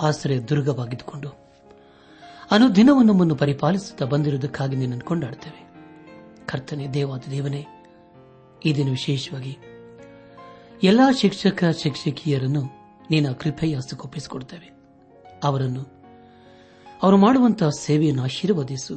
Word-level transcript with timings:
ಆಶ್ರಯ 0.00 0.38
ದುರ್ಗವಾಗಿದ್ದುಕೊಂಡು. 0.38 1.28
ಅನುದಿನವೂ 2.50 3.02
ನಮ್ಮನ್ನು 3.02 3.34
ಪರಿಪಾಲಿಸುತ್ತಾ 3.34 4.04
ಬಂದಿರುವುದಕ್ಕಾಗಿ 4.04 4.76
ನಿನ್ನನ್ನು 4.76 5.04
ಕೊಂಡಾಡುತ್ತೇವೆ. 5.04 5.70
ಕರ್ತನೆ, 6.46 6.88
ದೇವಾದ 6.88 7.22
ದೇವನೇ, 7.30 7.66
ಈ 8.64 8.74
ದಿನ 8.74 8.90
ವಿಶೇಷವಾಗಿ 8.90 9.58
ಎಲ್ಲಾ 10.82 11.12
ಶಿಕ್ಷಕ 11.12 11.64
ಶಿಕ್ಷಕಿಯರನ್ನು 11.78 12.62
ನೀನ 13.10 13.32
ಕೃಪೆಯ 13.32 13.76
ಹಸ್ತಕ್ಕೊಪ್ಪಿಸಿಕೊಡುತ್ತೇವೆ 13.76 14.72
ಅವರನ್ನು 15.44 16.00
ಅವರು 17.02 17.16
ಮಾಡುವಂತಹ 17.16 17.68
ಸೇವೆಯನ್ನು 17.68 18.22
ಆಶೀರ್ವದಿಸು. 18.22 18.96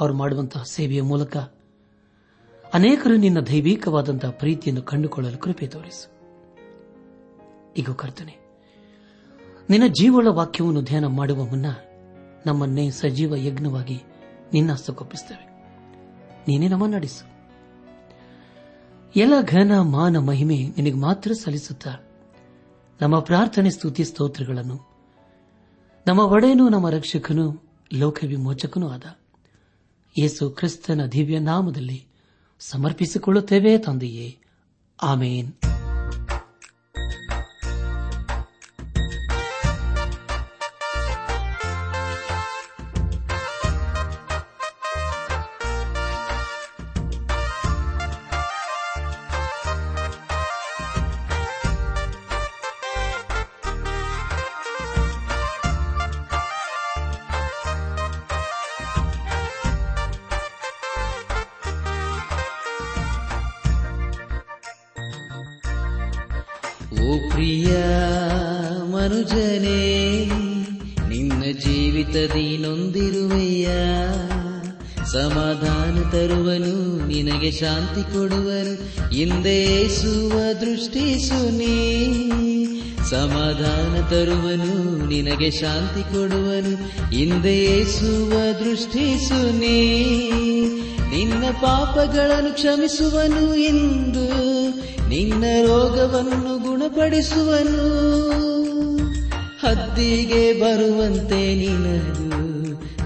ಅವರು 0.00 0.14
ಮಾಡುವಂತಹ 0.14 0.62
ಸೇವೆಯ 0.62 1.02
ಮೂಲಕ 1.02 1.36
ಅನೇಕರು 2.74 3.16
ನಿನ್ನ 3.16 3.40
ದೈವಿಕವಾದಂತಹ 3.40 4.30
ಪ್ರೀತಿಯನ್ನು 4.30 4.82
ಕಂಡುಕೊಳ್ಳಲು 4.82 5.38
ಕೃಪೆ 5.38 5.66
ತೋರಿಸು. 5.66 6.08
ಈಗ 7.76 7.90
ಕರ್ತನೆ 7.90 8.41
ನಿನ್ನ 9.70 9.86
ಜೀವಳ 9.86 10.26
ವಾಕ್ಯವನ್ನು 10.28 10.82
ಧ್ಯಾನ 10.82 11.06
ಮಾಡುವ 11.06 11.44
ಮುನ್ನ 11.44 11.66
ನಮ್ಮನ್ನೇ 12.46 12.90
ಸಜೀವ 12.90 13.36
ಯಜ್ಞವಾಗಿ 13.36 14.02
ನಿನ್ನ 14.52 14.74
ಸುಖಪ್ಪಿಸುತ್ತೇವೆ 14.74 15.46
ನೀನೇ 16.48 16.68
ನಮ್ಮ 16.68 16.86
ನಡೆಸು. 16.86 17.24
ಎಲ್ಲ 19.16 19.34
ಘನ 19.42 19.72
ಮಾನ 19.80 20.16
ಮಹಿಮೆ 20.16 20.56
ನಿನಗೆ 20.76 20.98
ಮಾತ್ರ 21.00 21.32
ಸಲ್ಲಿಸುತ್ತ 21.32 21.88
ನಮ್ಮ 23.00 23.20
ಪ್ರಾರ್ಥನೆ 23.20 23.70
ಸ್ತುತಿ 23.70 24.04
ಸ್ತೋತ್ರಗಳನ್ನು, 24.04 24.76
ನಮ್ಮ 26.06 26.20
ಒಡೆಯನು 26.20 26.68
ನಮ್ಮ 26.68 26.88
ರಕ್ಷಕನು 26.90 27.62
ಲೋಕ 27.94 28.18
ವಿಮೋಚಕನೂ 28.26 28.88
ಆದ 28.88 29.04
ಯೇಸು 30.18 30.50
ಕ್ರಿಸ್ತನ 30.50 31.06
ದಿವ್ಯ 31.06 31.38
ನಾಮದಲ್ಲಿ 31.38 32.06
ಸಮರ್ಪಿಸಿಕೊಳ್ಳುತ್ತೇವೆ 32.60 33.78
ತಂದೆಯೇ. 33.78 34.38
ಆಮೇನ್. 35.02 35.52
ಶಾಂತಿ 77.62 78.12
ಕೊಡುವನು 78.12 78.74
ಇಂದೇಸುವ 79.14 80.52
ದೃಷ್ಟಿಸು 80.52 81.50
ನೀ 81.50 81.94
ಸಮಾಧಾನ 83.10 84.08
ತರುವನು, 84.08 85.06
ನಿನಗೆ 85.06 85.50
ಶಾಂತಿ 85.50 86.02
ಕೊಡುವನು. 86.02 86.72
ಇಂದೇಸುವ 87.14 88.30
ದೃಷ್ಟಿಸು 88.64 89.58
ನೀ 89.58 89.92
ನಿನ್ನ 91.10 91.44
ಪಾಪಗಳನ್ನು 91.50 92.54
ಕ್ಷಮಿಸುವನು 92.54 93.54
ಎಂದು 93.54 94.26
ನಿನ್ನ 95.08 95.44
ರೋಗವನ್ನು 95.62 96.58
ಗುಣಪಡಿಸುವನು. 96.58 97.86
ಹದ್ದಿಗೆ 99.66 100.60
ಬರುವಂತೆ 100.60 101.54
ನಿನದು 101.54 102.32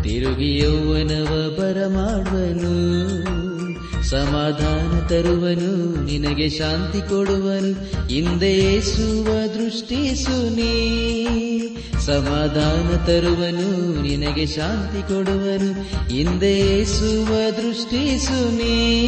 ತಿರುಗಿ 0.03 0.59
ಯೌವನವ 0.59 1.57
ಬರಮಾಡುವನು. 1.59 3.36
ಸಮಾಧಾನ 4.11 5.07
ತರುವನು, 5.07 6.05
ನಿನಗೆ 6.05 6.49
ಶಾಂತಿ 6.49 7.01
ಕೊಡುವನು. 7.09 7.73
ಹಿಂದೆಯೇಸುವ 8.09 9.25
ದೃಷ್ಟಿಸು 9.47 10.55
ನೀ 10.55 11.01
ಸಮಾಧಾನ 12.07 12.97
ತರುವನು, 12.97 14.03
ನಿನಗೆ 14.03 14.47
ಶಾಂತಿ 14.47 15.03
ಕೊಡುವನು. 15.09 15.73
ಹಿಂದೆಯೇಸುವ 16.09 17.51
ದೃಷ್ಟಿಸು 17.51 18.57
ನೀ 18.57 19.03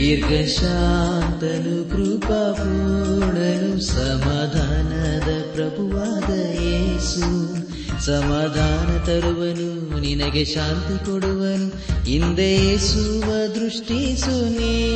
ದೀರ್ಘಶಾಂತನು 0.00 1.90
ಕೃಪಾಪೂರ್ಣನು 1.90 3.80
ಸಮಾಧಾನದ 3.80 5.44
ಪ್ರಭುವಾದ 5.54 6.30
ಯೇಸು. 6.62 7.54
ಸಮಾಧಾನ 8.04 9.04
ತರುವನು, 9.04 10.00
ನಿನಗೆ 10.00 10.44
ಶಾಂತಿ 10.44 11.04
ಕೊಡುವನು. 11.04 11.68
ಹಿಂದೇಸುವ 12.04 13.46
ದೃಷ್ಟಿಸು 13.46 14.48
ನೀ 14.48 14.90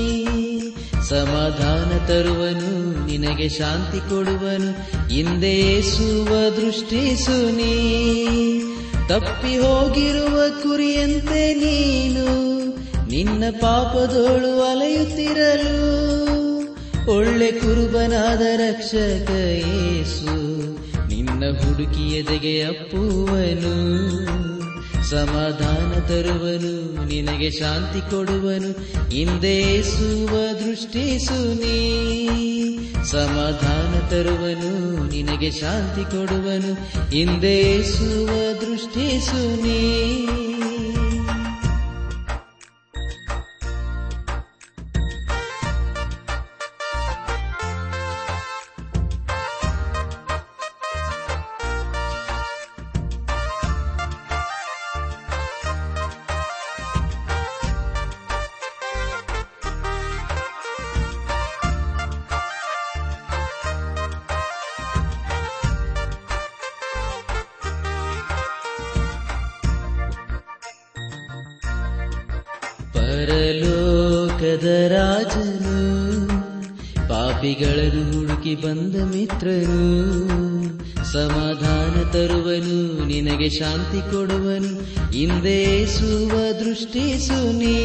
ಸಮಾಧಾನ 1.09 2.07
ತರುವನು, 2.07 3.07
ನಿನಗೆ 3.07 3.49
ಶಾಂತಿ 3.49 3.99
ಕೊಡುವನು. 3.99 4.71
ಹಿಂದೇಸುವ 5.09 6.29
ದೃಷ್ಟಿಸು 6.51 7.57
ನೀ 7.57 7.93
ತಪ್ಪಿ 9.09 9.59
ಹೋಗಿರುವ 9.59 10.43
ಕುರಿಯಂತೆ 10.63 11.55
ನೀನು. 11.55 12.54
ನಿನ್ನ 13.15 13.45
ಪಾಪದೋಳು 13.61 14.63
ಅಲೆಯುತ್ತಿರಲು. 14.63 16.05
ಒಳ್ಳೆ 17.17 17.53
ಕುರುಬನಾದ 17.53 18.41
ರಕ್ಷಕ 18.41 19.31
ಯೇಸು 19.31 20.37
ನಿನ್ನ 21.09 21.45
ಹುಡುಕಿಯದೆಗೆ 21.59 22.63
ಅಪ್ಪುವನು. 22.63 23.95
ಸಮಾಧಾನ 25.09 26.01
ತರುವನು, 26.01 27.05
ನಿನಗೆ 27.07 27.51
ಶಾಂತಿ 27.51 28.11
ಕೊಡುವನು. 28.11 28.71
ಹಿಂದೇಸುವ 29.11 30.31
ದೃಷ್ಟಿಸು 30.67 31.55
ನೀ. 31.55 31.99
ಸಮಾಧಾನ 33.05 34.09
ತರುವನು, 34.09 35.05
ನಿನಗೆ 35.11 35.51
ಶಾಂತಿ 35.51 36.11
ಕೊಡುವನು. 36.11 36.75
ಹಿಂದೇಸುವ 37.11 38.29
ದೃಷ್ಟಿಸು 38.61 39.63
ನೀ. 39.63 40.07
ಶಾಂತಿ 83.59 84.01
ಕೊಡುವನು 84.11 84.71
ಹಿಂದೇಸುವ 85.13 86.31
ದೃಷ್ಟಿಸು 86.53 87.53
ನೀ 87.59 87.77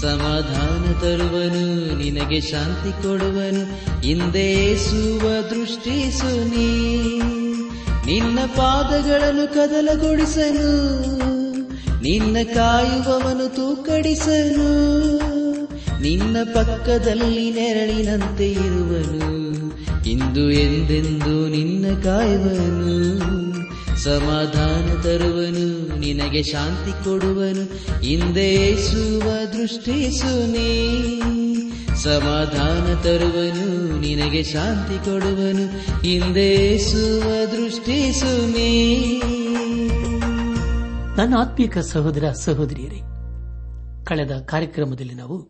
ಸಮಾಧಾನ 0.00 1.00
ತರುವನು, 1.00 1.64
ನಿನಗೆ 1.98 2.40
ಶಾಂತಿ 2.40 3.02
ಕೊಡುವನು 3.02 3.62
ಹಿಂದೇಸುವ 4.00 5.20
ದೃಷ್ಟಿಸು 5.50 6.44
ನೀ 6.48 6.70
ನಿನ್ನ 8.06 8.38
ಪಾದಗಳನ್ನು 8.56 9.54
ಕದಲಗೊಳಿಸನು 9.54 10.68
ನಿನ್ನ 12.02 12.36
ಕಾಯುವವನು 12.54 13.46
ತೂಕಡಿಸನು. 13.54 14.68
ನಿನ್ನ 16.02 16.36
ಪಕ್ಕದಲ್ಲಿ 16.54 17.50
ನೆರಳಿನಂತೆ 17.50 18.52
ಇರುವನು, 18.52 19.30
ಇಂದು 20.10 20.50
ಎಂದೆಂದು 20.50 21.48
ನಿನ್ನ 21.48 22.02
ಕಾಯುವನು. 22.02 23.43
ಸಮಾಧಾನ 24.04 25.00
ತರುವನು, 25.00 25.98
ನಿನಗೆ 25.98 26.42
ಶಾಂತಿ 26.42 27.04
ಕೊಡುವನು. 27.04 27.64
ಹಿಂದೇಸುವ 28.00 29.30
ದೃಷ್ಟಿ 29.52 30.18
ಸುನಿ 30.18 30.72
ಸಮಾಧಾನ 32.02 33.00
ತರುವನು, 33.00 34.00
ನಿನಗೆ 34.00 34.42
ಶಾಂತಿ 34.42 35.04
ಕೊಡುವನು. 35.04 35.64
ಹಿಂದೇಸುವ 36.02 37.46
ದೃಷ್ಟಿ 37.46 38.12
ಸುನಿ 38.12 38.72
ನನ್ನ 41.16 41.34
ಆತ್ಮೀಕ 41.36 41.78
ಸಹೋದರ 41.78 42.32
ಸಹೋದರಿಯರೇ, 42.32 43.00
ಕಳೆದ 44.04 44.30
ಕಾರ್ಯಕ್ರಮದಲ್ಲಿ 44.46 45.14
ನಾವು 45.14 45.48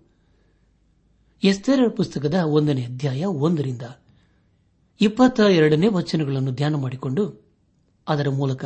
ಎಸ್ತೆರ 1.45 1.81
ಪುಸ್ತಕದ 1.97 2.35
ಒಂದನೇ 2.35 2.83
ಅಧ್ಯಾಯ 2.83 3.25
ಒಂದರಿಂದ 3.25 3.83
ಇಪ್ಪತ್ತ 5.01 5.41
ಎರಡನೇ 5.41 5.89
ವಚನಗಳನ್ನು 5.89 6.53
ಧ್ಯಾನ 6.53 6.75
ಮಾಡಿಕೊಂಡು 6.75 7.44
ಅದರ 8.09 8.29
ಮೂಲಕ 8.29 8.65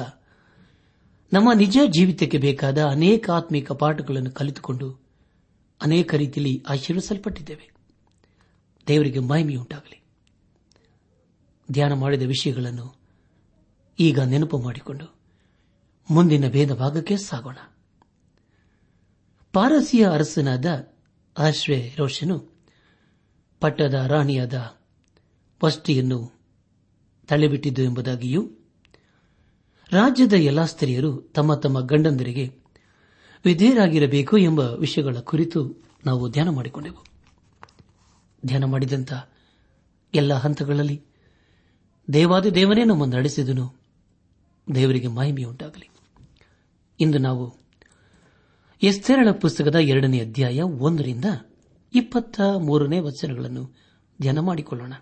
ನಮ್ಮ 1.32 1.52
ನಿಜ 1.52 1.78
ಜೀವಿತಕ್ಕೆ 1.86 2.38
ಬೇಕಾದ 2.38 2.84
ಅನೇಕ 2.84 3.30
ಆತ್ಮಿಕ 3.30 3.72
ಪಾಠಗಳನ್ನು 3.72 4.30
ಕಲಿತುಕೊಂಡು 4.30 5.08
ಅನೇಕ 5.82 6.14
ರೀತಿಯಲ್ಲಿ 6.14 6.64
ಆಶೀರ್ವಿಸಲ್ಪಟ್ಟಿದ್ದೇವೆ. 6.68 7.70
ದೇವರಿಗೆ 8.86 9.18
ಮಹಿಮೆಯುಂಟಾಗಲಿ. 9.18 10.04
ಧ್ಯಾನ 11.70 11.92
ಮಾಡಿದ 11.92 12.22
ವಿಷಯಗಳನ್ನು 12.22 13.00
ಈಗ 13.98 14.20
ನೆನಪು 14.20 14.58
ಮಾಡಿಕೊಂಡು 14.58 15.18
ಮುಂದಿನ 16.10 16.48
ಭೇದ 16.48 16.72
ಭಾಗಕ್ಕೆ 16.72 17.16
ಸಾಗೋಣ. 17.16 17.56
ಪಾರಸಿಯ 19.52 20.08
ಅರಸನಾದ 20.08 20.92
ಆಶ್ವೆ 21.38 21.94
ರೋಷನು 21.98 22.52
ಪಟ್ಟದ 23.60 23.94
ರಾಣಿಯಾದ 23.94 24.76
ವಷ್ಟಿಯನ್ನು 25.64 26.40
ತಳ್ಳಿಬಿಟ್ಟಿದ್ದು 27.28 27.82
ಎಂಬುದಾಗಿಯೂ 27.82 28.57
ರಾಜ್ಯದ 29.92 30.32
ಎಲ್ಲಾ 30.32 30.64
ಸ್ತ್ರೀಯರು 30.64 31.16
ತಮ್ಮ 31.16 31.54
ತಮ್ಮ 31.54 31.80
ಗಂಡಂದರಿಗೆ 31.80 32.58
ವಿಧೇಯರಾಗಿರಬೇಕು 33.44 34.38
ಎಂಬ 34.38 34.60
ವಿಷಯಗಳ 34.60 35.16
ಕುರಿತು 35.20 35.84
ನಾವು 36.06 36.30
ಧ್ಯಾನ 36.30 36.48
ಮಾಡಿಕೊಂಡೆವು. 36.48 37.04
ಧ್ಯಾನ 38.46 38.64
ಮಾಡಿದಂಥ 38.64 39.12
ಎಲ್ಲ 40.14 40.34
ಹಂತಗಳಲ್ಲಿ 40.34 41.02
ದೇವಾದಿ 42.12 42.50
ದೇವನೇ 42.50 42.84
ನಮ್ಮನ್ನು 42.84 43.16
ನಡೆಸಿದನು. 43.16 43.74
ದೇವರಿಗೆ 44.74 45.06
ಮಹಿಮೆಯುಂಟಾಗಲಿ. 45.06 45.90
ಇಂದು 47.00 47.18
ನಾವು 47.18 47.54
ಎಸ್ತೇರಳ 48.82 49.30
ಪುಸ್ತಕದ 49.30 49.74
ಎರಡನೇ 49.74 50.20
ಅಧ್ಯಾಯ 50.20 50.62
ಒಂದರಿಂದ 50.62 51.24
ಇಪ್ಪತ್ತ 51.94 52.40
ಮೂರನೇ 52.40 52.98
ವಚನಗಳನ್ನು 52.98 53.76
ಧ್ಯಾನ 54.20 54.38
ಮಾಡಿಕೊಳ್ಳೋಣ. 54.38 54.92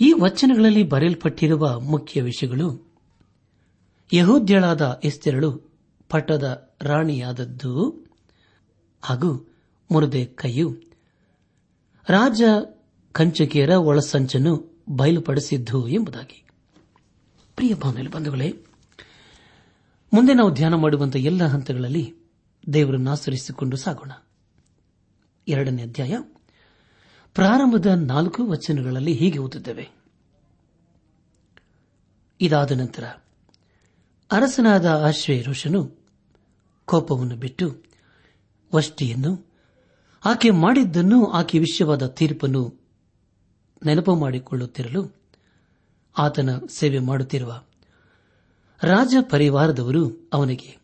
ಈ 0.00 0.12
ವಚನಗಳಲ್ಲಿ 0.12 0.82
ಬರೆಯಲ್ಪಟ್ಟಿರುವ 0.82 1.80
ಮುಖ್ಯ 1.80 2.22
ವಿಷಯಗಳು 2.22 2.93
ಯಹೋದ್ಯಳಾದ 4.12 5.00
ಎಸ್ತೆರಳು 5.04 5.72
ಪಟ್ಟದ 6.08 6.74
ರಾಣಿಯಾದದ್ದು. 6.82 8.06
ಹಾಗೂ 9.02 9.54
ಮುರುದೆ 9.90 10.26
ಕೈಯು 10.26 10.76
ರಾಜ 12.08 12.42
ಕಂಚಕಿಯರ 13.12 13.70
ಒಳಸಂಚನ್ನು 13.70 14.82
ಬಯಲುಪಡಿಸಿದ್ದು 14.88 15.88
ಎಂಬುದಾಗಿ. 15.88 16.46
ಪ್ರಿಯ 17.56 17.74
ಬಂಧುಗಳೇ, 17.74 18.64
ಮುಂದೆ 20.12 20.34
ನಾವು 20.34 20.50
ಧ್ಯಾನ 20.50 20.74
ಮಾಡುವಂತಹ 20.74 21.18
ಎಲ್ಲ 21.18 21.44
ಹಂತಗಳಲ್ಲಿ 21.44 22.14
ದೇವರನ್ನು 22.72 23.10
ಆಚರಿಸಿಕೊಂಡು 23.10 23.76
ಸಾಗೋಣ. 23.76 24.12
ಎರಡನೇ 25.48 25.82
ಅಧ್ಯಾಯ, 25.82 26.18
ಪ್ರಾರಂಭದ 27.34 27.86
ನಾಲ್ಕು 27.86 28.46
ವಚನಗಳಲ್ಲಿ 28.46 29.12
ಹೀಗೆ 29.12 29.38
ಓದುತ್ತೇವೆ. 29.38 29.90
ಇದಾದ 32.40 32.72
ನಂತರ 32.72 33.04
ಅರಸನಾದ 34.34 34.86
ಆಶ್ವೇ 34.86 35.42
ಋಷನು 35.42 35.98
ಕೋಪವನ್ನು 36.84 37.36
ಬಿಟ್ಟು 37.36 37.82
ವಷ್ಟಿಯನ್ನು 38.74 39.54
ಆಕೆ 40.24 40.50
ಮಾಡಿದ್ದನ್ನು 40.50 41.30
ಆಕೆ 41.30 41.58
ವಿಷಯವಾದ 41.58 42.06
ತೀರ್ಪನ್ನು 42.06 42.80
ನೆನಪು 43.86 44.14
ಮಾಡಿಕೊಳ್ಳುತ್ತಿರಲು 44.14 45.16
ಆತನ 46.18 46.58
ಸೇವೆ 46.58 46.98
ಮಾಡುತ್ತಿರುವ 46.98 47.62
ರಾಜ 48.82 49.14
ಪರಿವಾರದವರು 49.20 50.30
ಅವನಿಗೆ 50.32 50.78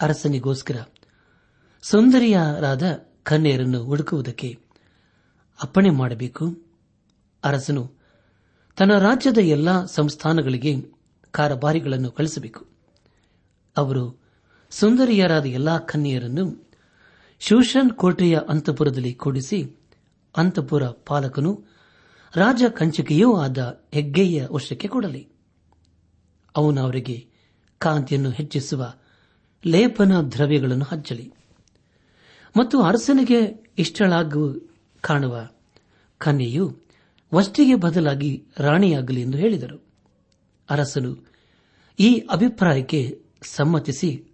ಅರಸನಿಗೋಸ್ಕರ 0.00 0.82
ಸುಂದರಿಯರಾದ 1.82 2.82
ಕನ್ಯರನ್ನು 3.22 3.84
ಹುಡುಕುವುದಕ್ಕೆ 3.84 4.58
ಅಪ್ಪಣೆ 5.62 5.90
ಮಾಡಬೇಕು. 5.90 6.62
ಅರಸನು 7.44 7.92
ತನ್ನ 8.76 8.98
ರಾಜ್ಯದ 8.98 9.38
ಎಲ್ಲಾ 9.38 9.84
ಸಂಸ್ಥಾನಗಳಿಗೆ 9.84 10.76
ಕಾರಬಾರಿಗಳನ್ನು 11.30 12.10
ಕಳಿಸಬೇಕು. 12.10 12.73
ಅವರು 13.76 14.20
ಸುಂದರಿಯರಾದ 14.70 15.46
ಎಲ್ಲಾ 15.46 15.78
ಕನ್ಯರನ್ನು 15.78 16.70
ಶೂಷನ್ 17.40 17.90
ಕೋಟೆಯ 17.90 18.38
ಅಂತಪುರದಲ್ಲಿ 18.48 19.14
ಕೂಡಿಸಿ 19.14 19.76
ಅಂತಪುರ 20.36 20.86
ಪಾಲಕನು 20.86 21.64
ರಾಜ 22.34 22.62
ಕಂಚಿಕೆಯೂ 22.68 23.36
ಆದ 23.36 23.84
ಹೆಗ್ಗೆಯ 23.94 24.46
ವಶಕ್ಕೆ 24.50 24.88
ಕೊಡಲಿ. 24.88 25.28
ಅವನು 26.56 26.80
ಅವರಿಗೆ 26.80 27.26
ಕಾಂತಿಯನ್ನು 27.78 28.30
ಹೆಚ್ಚಿಸುವ 28.30 28.94
ಲೇಪನ 29.66 30.20
ದ್ರವ್ಯಗಳನ್ನು 30.20 30.84
ಹಚ್ಚಲಿ 30.84 31.32
ಮತ್ತು 32.56 32.82
ಅರಸನಿಗೆ 32.82 33.68
ಇಷ್ಟಳಾಗುವ 33.78 34.68
ಕಾಣುವ 35.00 35.48
ಕನ್ಯೆಯು 36.18 36.76
ವಷ್ಟಿಗೆ 37.34 37.74
ಬದಲಾಗಿ 37.74 38.44
ರಾಣಿಯಾಗಲಿ 38.58 39.20
ಎಂದು 39.20 39.38
ಹೇಳಿದರು. 39.38 39.84
ಅರಸನು 40.70 41.16
ಈ 41.98 42.18
ಅಭಿಪ್ರಾಯಕ್ಕೆ 42.18 43.23
ಸಮ್ಮತಿಸಿ 43.46 44.24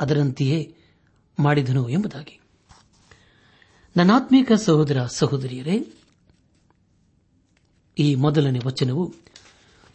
ಅದರಂತೆಯೇ 0.00 0.76
ಮಾಡಿದನು 1.38 1.88
ಎಂಬುದಾಗಿ. 1.88 2.40
ನನಾತ್ಮೀಕ 3.96 4.52
ಸಹೋದರ 4.52 5.06
ಸಹೋದರಿಯರೇ, 5.06 5.92
ಈ 7.98 8.14
ಮೊದಲನೇ 8.14 8.60
ವಚನವು 8.64 9.14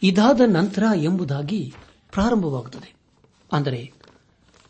ಇದಾದ 0.02 0.40
ನಂತರ 0.46 0.82
ಎಂಬುದಾಗಿ 0.96 1.72
ಪ್ರಾರಂಭವಾಗುತ್ತದೆ. 2.12 2.94
ಅಂದರೆ, 3.52 3.92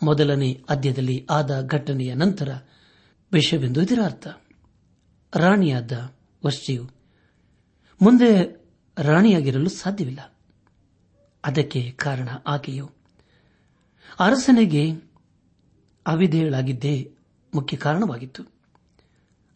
ಮೊದಲನೇ 0.03 0.65
ಅಧ್ಯದಲ್ಲಿ 0.69 1.27
ಆದ 1.31 1.67
ಘಟನೆಯ 1.67 2.15
ನಂತರ 2.15 2.59
ವಿಷಯವೆಂದು 3.33 3.83
ಇದರ 3.83 3.99
ಅರ್ಥ. 4.05 4.29
ರಾಣಿಯಾದ 5.37 6.15
ವರ್ಷಿಯು 6.47 6.91
ಮುಂದೆ 8.03 8.65
ರಾಣಿಯಾಗಿರಲು 8.99 9.69
ಸಾಧ್ಯವಿಲ್ಲ. 9.69 10.35
ಅದಕ್ಕೆ 11.45 11.91
ಕಾರಣ 11.91 12.29
ಆಕೆಯು 12.47 12.98
ಅರಸನಿಗೆ 14.19 14.91
ಅವಿಧೇಯಳಾಗಿದ್ದೇ 16.07 17.15
ಮುಖ್ಯ 17.55 17.77
ಕಾರಣವಾಗಿತ್ತು. 17.77 18.43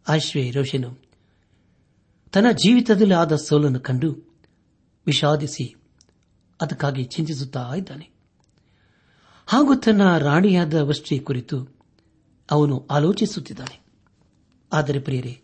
ಆಶ್ವೇ 0.08 0.50
ರೋಷನು 0.50 0.98
ತನ್ನ 2.32 2.50
ಜೀವಿತದಲ್ಲಿ 2.50 3.14
ಆದ 3.14 3.36
ಸೋಲನ್ನು 3.36 3.80
ಕಂಡು 3.80 4.38
ವಿಷಾದಿಸಿ 5.06 5.74
ಅದಕ್ಕಾಗಿ 6.60 7.04
ಚಿಂತಿಸುತ್ತಾ 7.04 7.74
ಇದ್ದಾನೆ. 7.76 8.10
ಹಾಗೂ 9.46 9.74
ತನ್ನ 9.74 10.18
ರಾಣಿಯಾದ 10.18 10.74
ವಷ್ಟಿ 10.74 11.18
ಕುರಿತು 11.18 11.76
ಅವನು 12.50 12.86
ಆಲೋಚಿಸುತ್ತಿದ್ದಾನೆ. 12.90 13.80
ಆದರೆ 14.72 15.00
ಪ್ರಿಯರೇ 15.00 15.42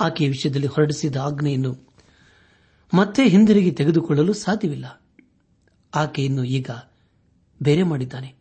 ಆಕೆಯ 0.00 0.28
ವಿಷಯದಲ್ಲಿ 0.28 0.66
ಹೊರಡಿಸಿದ 0.66 1.16
ಆಜ್ಞೆಯನ್ನು 1.16 1.94
ಮತ್ತೆ 2.94 3.28
ಹಿಂದಿರುಗಿ 3.28 3.70
ತೆಗೆದುಕೊಳ್ಳಲು 3.70 4.32
ಸಾಧ್ಯವಿಲ್ಲ. 4.32 5.02
ಆಕೆಯನ್ನು 5.94 6.44
ಈಗ 6.44 6.70
ಬೇರೆ 7.62 7.82
ಮಾಡಿದ್ದಾನೆ. 7.82 8.34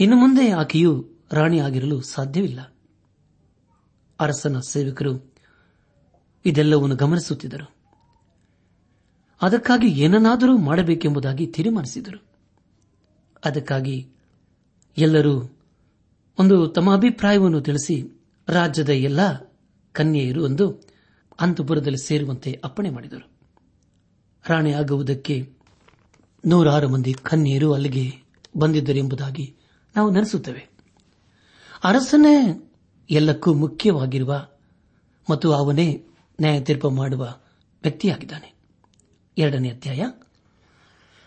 ಇನ್ನು 0.00 0.16
ಮುಂದೆ 0.16 0.50
ಆಕೆಯು 0.50 1.08
ರಾಣಿಯಾಗಿರಲು 1.32 2.00
ಸಾಧ್ಯವಿಲ್ಲ. 2.00 2.74
ಅರಸನ 4.20 4.60
ಸೇವಕರು 4.60 5.34
ಇದೆಲ್ಲವನ್ನು 6.44 6.96
ಗಮನಿಸುತ್ತಿದ್ದರು. 6.96 7.74
ಅದಕ್ಕಾಗಿ 9.42 9.86
ಏನನ್ನಾದರೂ 9.86 10.58
ಮಾಡಬೇಕೆಂಬುದಾಗಿ 10.58 11.46
ತೀರ್ಮಾನಿಸಿದರು. 11.46 12.24
ಅದಕ್ಕಾಗಿ 13.44 14.08
ಎಲ್ಲರೂ 14.98 15.58
ಒಂದು 16.38 16.66
ತಮ್ಮ 16.66 16.94
ಅಭಿಪ್ರಾಯವನ್ನು 16.94 17.60
ತಿಳಿಸಿ 17.60 18.22
ರಾಜ್ಯದ 18.48 18.88
ಎಲ್ಲ 18.88 19.50
ಕನ್ಯೆಯರು 19.92 20.44
ಒಂದು 20.44 20.88
ಅಂತಪುರದಲ್ಲಿ 21.40 22.06
ಸೇರುವಂತೆ 22.06 22.60
ಅಪ್ಪಣೆ 22.64 22.90
ಮಾಡಿದರು. 22.90 23.30
ರಾಣಿ 24.48 24.72
ಆಗುವುದಕ್ಕೆ 24.72 25.55
ನೂರಾರು 26.46 26.88
ಮಂದಿ 26.88 27.14
ಕನ್ಯರು 27.14 27.72
ಅಲ್ಲಿಗೆ 27.72 28.12
ಬಂದಿದ್ದರೆಂಬುದಾಗಿ 28.56 29.56
ನಾವು 29.96 30.10
ನೆನೆಸುತ್ತೇವೆ. 30.10 30.68
ಅರಸನೇ 31.84 32.62
ಎಲ್ಲಕ್ಕೂ 33.10 33.54
ಮುಖ್ಯವಾಗಿರುವ 33.54 34.48
ಮತ್ತು 35.30 35.52
ಅವನೇ 35.52 36.04
ನ್ಯಾಯ 36.40 36.60
ತೀರ್ಪು 36.60 36.90
ಮಾಡುವ 36.90 37.22
ವ್ಯಕ್ತಿಯಾಗಿದ್ದಾನೆ. 37.82 38.54
ಎರಡನೇ 39.38 39.68
ಅಧ್ಯಾಯ. 39.70 40.04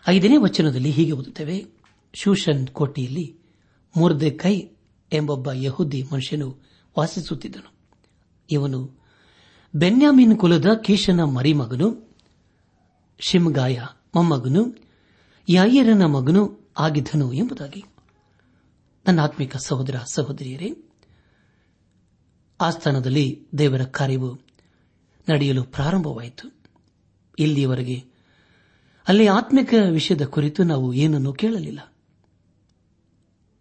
ಐದನೇ 0.08 0.38
ವಚನದಲ್ಲಿ 0.38 0.92
ಹೀಗೆ 0.92 1.12
ಓದುತ್ತೇವೆ. 1.12 1.66
ಶೂಷನ್ 2.14 2.68
ಕೋಟೆಯಲ್ಲಿ 2.68 3.38
ಮುರ್ದೆ 3.98 4.32
ಕೈ 4.32 4.62
ಎಂಬೊಬ್ಬ 5.12 5.52
ಯಹುದಿ 5.52 6.04
ಮನುಷ್ಯನು 6.04 6.58
ವಾಸಿಸುತ್ತಿದ್ದನು. 7.00 7.74
ಇವನು 8.52 8.92
ಬೆನ್ಯಾಮಿನ್ 9.76 10.38
ಕುಲದ 10.38 10.66
ಕೀಶನ 10.84 11.24
ಮರಿಮಗನು, 11.24 12.18
ಶಿಮ್ಗಾಯ 13.20 13.80
ಮೊಮ್ಮಗನು 14.16 14.89
ಯಾಯರನ 15.52 16.06
ಮಗನು 16.06 16.72
ಆಗಿದ್ದನು 16.80 17.34
ಎಂಬುದಾಗಿ. 17.34 17.84
ನನ್ನ 19.08 19.20
ಆತ್ಮಿಕ 19.20 19.58
ಸಹೋದರ 19.58 19.96
ಸಹೋದರಿಯರೇ 20.06 20.74
ಆಸ್ಥಾನದಲ್ಲಿ 22.62 23.48
ದೇವರ 23.58 23.84
ಕಾರ್ಯವು 23.84 24.36
ನಡೆಯಲು 25.30 25.64
ಪ್ರಾರಂಭವಾಯಿತು. 25.64 26.62
ಇಲ್ಲಿಯವರೆಗೆ 27.40 28.06
ಅಲ್ಲಿ 29.08 29.28
ಆತ್ಮಿಕ 29.28 29.74
ವಿಷಯದ 29.92 30.26
ಕುರಿತು 30.26 30.64
ನಾವು 30.64 30.94
ಏನನ್ನೂ 30.94 31.34
ಕೇಳಲಿಲ್ಲ. 31.34 31.94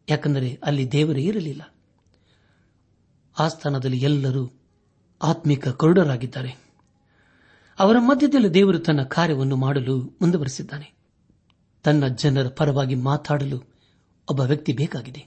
ಯಾಕೆಂದರೆ 0.09 0.61
ಅಲ್ಲಿ 0.65 0.93
ದೇವರೇ 0.93 1.23
ಇರಲಿಲ್ಲ. 1.23 1.75
ಆಸ್ಥಾನದಲ್ಲಿ 3.39 3.99
ಎಲ್ಲರೂ 3.99 4.53
ಆತ್ಮಿಕ 5.23 5.69
ಕುರುಡರಾಗಿದ್ದಾರೆ 5.69 6.55
ಅವರ 7.79 7.97
ಮಧ್ಯದಲ್ಲಿ 7.99 8.55
ದೇವರು 8.55 8.79
ತನ್ನ 8.79 9.03
ಕಾರ್ಯವನ್ನು 9.03 9.57
ಮಾಡಲು 9.57 9.99
ಮುಂದುವರೆಸಿದ್ದಾನೆ. 10.21 10.98
ತನ್ನ 11.83 12.07
ಜನರ 12.07 12.49
ಪರವಾಗಿ 12.49 12.95
ಮಾತಾಡಲು 12.95 13.57
ಒಬ್ಬ 14.31 14.41
ವ್ಯಕ್ತಿ 14.41 14.73
ಬೇಕಾಗಿದೆ. 14.73 15.27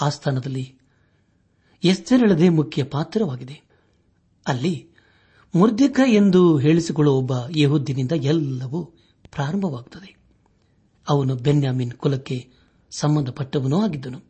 ಆ 0.00 0.08
ಸ್ಥಾನದಲ್ಲಿ 0.08 0.78
ಎಸ್ತೆರಳದೆ 1.84 2.48
ಮುಖ್ಯ 2.48 2.84
ಪಾತ್ರವಾಗಿದೆ. 2.84 3.62
ಅಲ್ಲಿ 4.46 4.88
ಮುರ್ದಿಕ 5.54 6.00
ಎಂದು 6.06 6.58
ಹೇಳಿಸಿಕೊಳ್ಳುವ 6.58 7.16
ಒಬ್ಬ 7.16 7.32
ಯಹುದ್ದಿನಿಂದ 7.56 8.12
ಎಲ್ಲವೂ 8.12 8.84
ಪ್ರಾರಂಭವಾಗುತ್ತದೆ. 9.30 10.16
ಅವನು 11.08 11.36
ಬೆನ್ಯಾಮಿನ್ 11.36 11.92
ಕುಲಕ್ಕೆ 11.92 12.50
ಸಂಬಂಧಪಟ್ಟವನೂ 12.90 13.82
ಆಗಿದ್ದನು. 13.82 14.20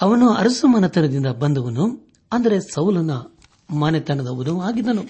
ಅವನು 0.00 0.30
ಅರಸು 0.30 0.66
ಮನೆತನದಿಂದ 0.66 1.26
ಬಂದವನು, 1.26 2.12
ಅಂದರೆ 2.32 2.60
ಸೌಲನ 2.60 3.10
ಮನೆತನದವನು 3.70 4.60
ಆಗಿದ್ದನು. 4.60 5.02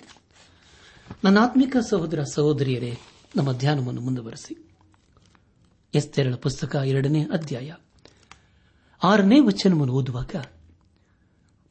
ನನ್ನ 1.25 1.38
ಆತ್ಮಿಕ 1.38 1.76
ಸಹೋದರ 1.76 2.22
ಸಹೋದರಿಯರೇ, 2.22 2.98
ನಮ್ಮ 3.36 3.52
ಧ್ಯಾನವನ್ನು 3.52 4.00
ಮುಂದುವರೆಸಿ. 4.00 4.65
ಎಸ್ತೆರಳ 5.96 6.34
ಪುಸ್ತಕ 6.34 6.74
ಎರಡನೇ 6.74 7.22
ಅಧ್ಯಾಯ. 7.22 7.72
ಆರನೇ 9.02 9.40
ವಚನವನ್ನು 9.40 9.92
ಓದುವಾಗ, 9.92 10.34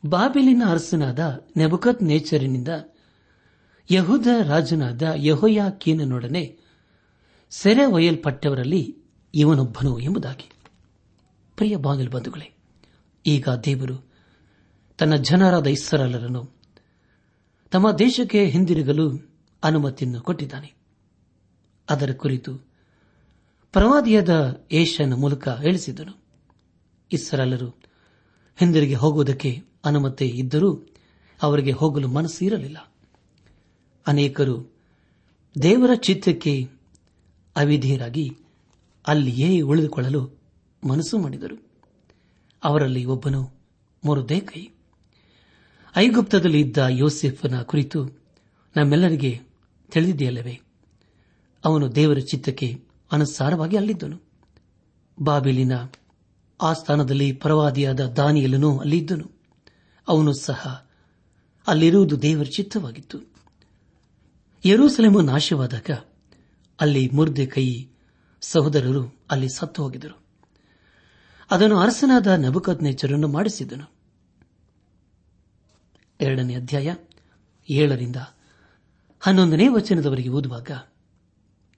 ಬಾಬಿಲಿನ 0.05 0.63
ಅರಸನಾದ 0.65 1.45
ನೆಬಕತ್ 1.57 2.03
ನೇಚರಿನಿಂದ 2.03 2.67
ಯಹುದ 3.91 4.27
ರಾಜನಾದ 4.43 5.01
ಯಹೋಯಾಕೀನನೊಡನೆ 5.15 6.57
ಸೆರೆ 7.49 7.85
ಒಯ್ಯಲ್ಪಟ್ಟವರಲ್ಲಿ 7.85 8.97
ಇವನೊಬ್ಬನು 9.35 9.99
ಎಂಬುದಾಗಿ. 9.99 10.51
ಪ್ರಿಯ 11.55 11.75
ಬಾಗಿಲು 11.75 12.11
ಬಂಧುಗಳೇ, 12.11 12.57
ಈಗ 13.25 13.49
ದೇವರು 13.49 14.11
ತನ್ನ 14.97 15.15
ಜನರಾದ 15.15 15.67
ಇಸ್ಸರಲರನ್ನು 15.67 16.55
ತಮ್ಮ 17.71 17.91
ದೇಶಕ್ಕೆ 17.91 18.45
ಹಿಂದಿರುಗಲು 18.45 19.33
ಅನುಮತಿಯನ್ನು 19.63 20.21
ಕೊಟ್ಟಿದ್ದಾನೆ. 20.21 20.73
ಅದರ 21.89 22.11
ಕುರಿತು 22.11 22.74
ಪ್ರವಾದಿಯಾದ 23.75 24.63
ಏಷ್ಯನ 24.71 25.13
ಮೂಲಕ 25.13 25.49
ಹೇಳಿಸಿದ್ದನು 25.49 26.23
ಇಸ್ರಾಲರು 27.11 27.67
ಹಿಂದಿರುಗಿ 28.59 28.93
ಹೋಗುವುದಕ್ಕೆ 28.93 29.63
ಅನುಮತಿ 29.85 30.25
ಇದ್ದರೂ 30.25 30.87
ಅವರಿಗೆ 31.41 31.71
ಹೋಗಲು 31.71 32.07
ಮನಸ್ಸು 32.07 32.45
ಇರಲಿಲ್ಲ. 32.45 32.93
ಅನೇಕರು 34.07 34.75
ದೇವರ 35.61 35.89
ಚಿತ್ತಕ್ಕೆ 35.93 36.69
ಅವಿಧಿಯರಾಗಿ 37.55 38.37
ಅಲ್ಲಿಯೇ 39.07 39.61
ಉಳಿದುಕೊಳ್ಳಲು 39.61 40.41
ಮನಸ್ಸು 40.87 41.19
ಮಾಡಿದರು. 41.19 41.63
ಅವರಲ್ಲಿ 42.63 43.05
ಒಬ್ಬನು 43.05 43.53
ಮುರುದೇಕೈ. 44.05 44.67
ಐಗುಪ್ತದಲ್ಲಿ 45.97 46.59
ಇದ್ದ 46.59 46.77
ಯೋಸೆಫನ 46.77 47.61
ಕುರಿತು 47.61 48.05
ನಮ್ಮೆಲ್ಲರಿಗೆ 48.77 49.41
ತಿಳಿದಿದೆಯಲ್ಲವೇ? 49.91 50.61
ಅವನು 51.65 51.95
ದೇವರ 51.95 52.17
ಚಿತ್ತಕ್ಕೆ 52.17 52.84
ಅನುಸಾರವಾಗಿ 53.11 53.77
ಅಲ್ಲಿದ್ದನು. 53.77 54.21
ಬಾಬಿಲಿನ 55.21 55.71
ಆ 56.61 56.73
ಸ್ಥಾನದಲ್ಲಿ 56.73 57.31
ಪರವಾದಿಯಾದ 57.31 57.99
ದಾನಿಯಲನು 57.99 58.77
ಅಲ್ಲಿದ್ದನು. 58.77 59.31
ಅವನು 60.07 60.33
ಸಹ 60.33 60.87
ಅಲ್ಲಿರುವುದು 61.67 62.21
ದೇವರ 62.21 62.45
ಚಿತ್ತವಾಗಿತ್ತು. 62.55 63.19
ಯರೂಸಲೇಮು 64.65 65.21
ನಾಶವಾದಾಗ 65.21 65.89
ಅಲ್ಲಿ 66.79 67.09
ಮುರ್ದೆ 67.09 67.45
ಕೈ 67.45 67.85
ಸಹೋದರರು 68.41 69.15
ಅಲ್ಲಿ 69.31 69.49
ಸತ್ತು 69.49 69.83
ಹೋಗಿದರು 69.83 70.25
ಅದನ್ನು 71.51 71.77
ಅರಸನಾದ 71.77 72.27
ನಬುಕತ್ನೇಚರನ್ನು 72.27 73.27
ಮಾಡಿಸಿದನು. 73.27 73.95
ಎರಡನೇ 76.21 76.55
ಅಧ್ಯಾಯ 76.55 76.95
ಏಳರಿಂದ 77.69 78.15
ಹನ್ನೊಂದನೇ 79.19 79.67
ವಚನದವರೆಗೆ 79.67 80.29
ಓದುವಾಗ 80.29 80.71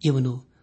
ಇವನು 0.04 0.57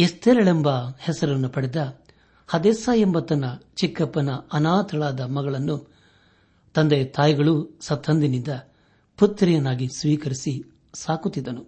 ಎಸ್ತೆರಳೆಂಬ 0.00 0.68
ಹೆಸರನ್ನು 0.98 1.48
ಪಡೆದ 1.48 2.00
ಹದೆಸ್ಸ 2.46 2.88
ಎಂಬ 2.96 3.18
ತನ್ನ 3.18 3.44
ಚಿಕ್ಕಪ್ಪನ 3.76 4.28
ಅನಾಥಳಾದ 4.52 5.20
ಮಗಳನ್ನು 5.20 5.94
ತಂದೆ 6.74 7.04
ತಾಯಿಗಳು 7.04 7.78
ಸತ್ತಂದಿನಿಂದ 7.80 8.48
ಪುತ್ರಿಯನ್ನಾಗಿ 9.16 9.88
ಸ್ವೀಕರಿಸಿ 9.88 10.62
ಸಾಕುತ್ತಿದ್ದನು. 10.94 11.66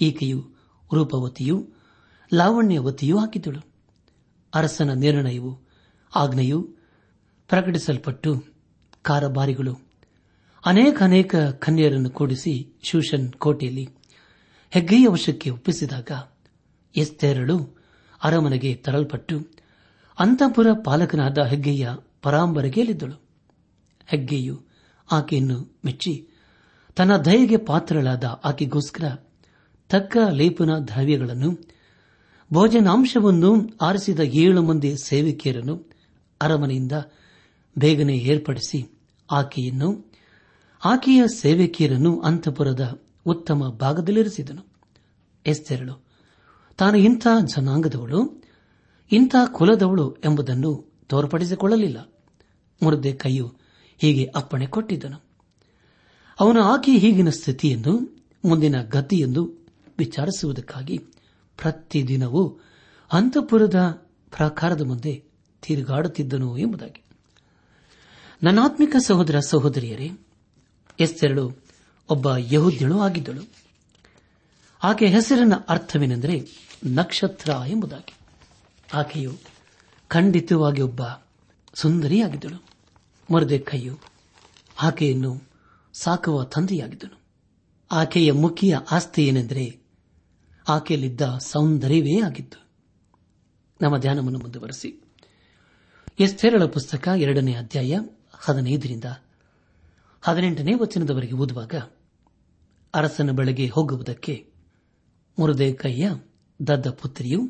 ಈಕೆಯು 0.00 0.50
ರೂಪವತಿಯೂ 0.94 1.68
ಲಾವಣ್ಯವತಿಯೂ 2.34 3.18
ಹಾಕಿದ್ದಳು. 3.18 3.66
ಅರಸನ 4.54 4.92
ನಿರ್ಣಯವು, 4.92 5.58
ಆಜ್ಞೆಯು 6.14 6.62
ಪ್ರಕಟಿಸಲ್ಪಟ್ಟು 7.48 8.44
ಕಾರಬಾರಿಗಳು, 9.02 9.78
ಅನೇಕ 10.66 11.02
ಅನೇಕ 11.02 11.36
ಕನ್ಯರನ್ನು 11.36 12.10
ಕೂಡಿಸಿ 12.10 12.72
ಶೂಷನ್ 12.82 13.32
ಕೋಟೆಯಲ್ಲಿ 13.32 13.88
ಹೆಗ್ಗೆಯ 14.70 15.08
ವಶಕ್ಕೆ 15.08 15.50
ಒಪ್ಪಿಸಿದಾಗ 15.50 16.10
ಎಸ್ತೆರಳು 16.96 17.82
ಅರಮನೆಗೆ 18.22 18.74
ತರಲ್ಪಟ್ಟು 18.74 19.38
ಅಂತಪುರ 20.18 20.66
ಪಾಲಕನಾದ 20.84 21.38
ಹೆಗ್ಗೆಯ 21.38 21.88
ಪರಾಂಬರಗೆಯಲ್ಲಿದ್ದಳು. 22.22 23.22
ಹೆಗ್ಗೆಯು 24.06 24.62
ಆಕೆಯನ್ನು 25.12 25.80
ಮೆಚ್ಚಿ 25.84 26.28
ತನ್ನ 26.96 27.16
ದಯೆಗೆ 27.16 27.56
ಪಾತ್ರಳಾದ 27.56 28.24
ಆಕೆಗೋಸ್ಕರ 28.24 29.14
ತಕ್ಕ 29.88 30.16
ಲೇಪನ 30.32 30.70
ದ್ರವ್ಯಗಳನ್ನು, 30.88 31.58
ಭೋಜನಾಂಶವನ್ನು 32.52 33.70
ಆರಿಸಿದ 33.82 34.20
ಏಳು 34.20 34.62
ಮಂದಿ 34.62 34.96
ಸೇವಕಿಯರನ್ನು 35.04 35.90
ಅರಮನೆಯಿಂದ 36.40 36.92
ಬೇಗನೆ 37.78 38.16
ಏರ್ಪಡಿಸಿ 38.16 39.00
ಆಕೆಯನ್ನು, 39.30 40.12
ಆಕೆಯ 40.84 41.22
ಸೇವಕಿಯರನ್ನು 41.26 42.20
ಅಂತಪುರದ 42.20 43.02
ಉತ್ತಮ 43.26 43.68
ಭಾಗದಲ್ಲಿರಿಸಿದನು. 43.68 44.66
ಎಸ್ತೆರಳು 45.46 46.01
ತಾನು 46.82 46.96
ಇಂಥ 46.96 47.26
ಜನಾಂಗದವಳು, 47.44 48.44
ಇಂಥ 49.12 49.36
ಕುಲದವಳು 49.52 50.16
ಎಂಬುದನ್ನು 50.24 50.92
ತೋರ್ಪಡಿಸಿಕೊಳ್ಳಲಿಲ್ಲ. 51.06 52.12
ಮುರದೆ 52.82 53.12
ಕೈಯು 53.12 53.54
ಹೀಗೆ 53.98 54.24
ಅಪ್ಪಣೆ 54.24 54.66
ಕೊಟ್ಟಿದ್ದನು. 54.66 55.24
ಅವನು 56.40 56.62
ಆಕೆ 56.62 56.96
ಹೀಗಿನ 56.98 57.30
ಸ್ಥಿತಿಯನ್ನು 57.30 58.24
ಮುಂದಿನ 58.44 58.82
ಗತಿಯೆಂದು 58.82 59.66
ವಿಚಾರಿಸುವುದಕ್ಕಾಗಿ 59.98 60.98
ಪ್ರತಿದಿನವೂ 61.56 62.60
ಅಂತಪುರದ 63.12 63.90
ಪ್ರಾಕಾರದ 64.36 64.80
ಮುಂದೆ 64.80 65.24
ತಿರುಗಾಡುತ್ತಿದ್ದನು 65.62 66.58
ಎಂಬುದಾಗಿ. 66.58 67.04
ನನ್ನಾತ್ಮಿಕ 68.42 68.96
ಸಹೋದರ 68.98 69.40
ಸಹೋದರಿಯರೇ, 69.40 70.10
ಎಸ್ತೆರಳು 71.00 71.52
ಒಬ್ಬ 72.08 72.36
ಯಹುದ್ಯಳು 72.36 73.00
ಆಗಿದ್ದಳು. 73.00 73.42
ಆಕೆ 74.82 75.06
ಹೆಸರಿನ 75.06 75.52
ಅರ್ಥವೇನೆಂದರೆ 75.68 76.61
ನಕ್ಷತ್ರ 76.84 77.50
ಎಂಬುದಾಗಿ. 77.66 78.14
ಆಕೆಯು 78.94 79.32
ಖಂಡಿತವಾಗಿ 80.08 80.82
ಒಬ್ಬ 80.82 81.02
ಸುಂದರಿಯಾಗಿದ್ದಳು. 81.74 82.64
ಮರದೆಕ್ಕಯ್ಯು 83.32 83.96
ಕೈಯು 83.96 84.12
ಆಕೆಯನ್ನು 84.82 85.42
ಸಾಕುವ 85.92 86.44
ತಂದೆಯಾಗಿದ್ದನು. 86.44 87.20
ಆಕೆಯ 87.92 88.32
ಮುಖ್ಯ 88.32 88.80
ಆಸ್ತಿ 88.90 89.26
ಏನೆಂದರೆ 89.26 89.80
ಆಕೆಯಲ್ಲಿದ್ದ 90.68 91.20
ಸೌಂದರ್ಯವೇ 91.38 92.20
ಆಗಿತ್ತು. 92.20 92.66
ನಮ್ಮ 93.80 93.98
ಧ್ಯಾನವನ್ನು 93.98 94.38
ಮುಂದುವರೆಸಿ. 94.38 95.02
ಎಸ್ತೇರಳ 96.20 96.64
ಪುಸ್ತಕ 96.64 97.08
ಎರಡನೇ 97.16 97.54
ಅಧ್ಯಾಯ 97.54 97.98
ಹದಿನೈದರಿಂದ 98.32 99.04
ಹದಿನೆಂಟನೇ 100.22 100.74
ವಚನದವರೆಗೆ 100.74 101.32
ಓದುವಾಗ 101.32 101.74
ಅರಸನ 102.94 103.30
ಬಳಿಗೆ 103.30 103.66
ಹೋಗುವುದಕ್ಕೆ 103.68 104.52
ಮುರುದೇಕಯ್ಯ 105.38 106.08
ಕೈಯ 106.08 106.31
ದದ್ದ 106.66 106.90
ಪುತ್ರಿಯು, 106.90 107.40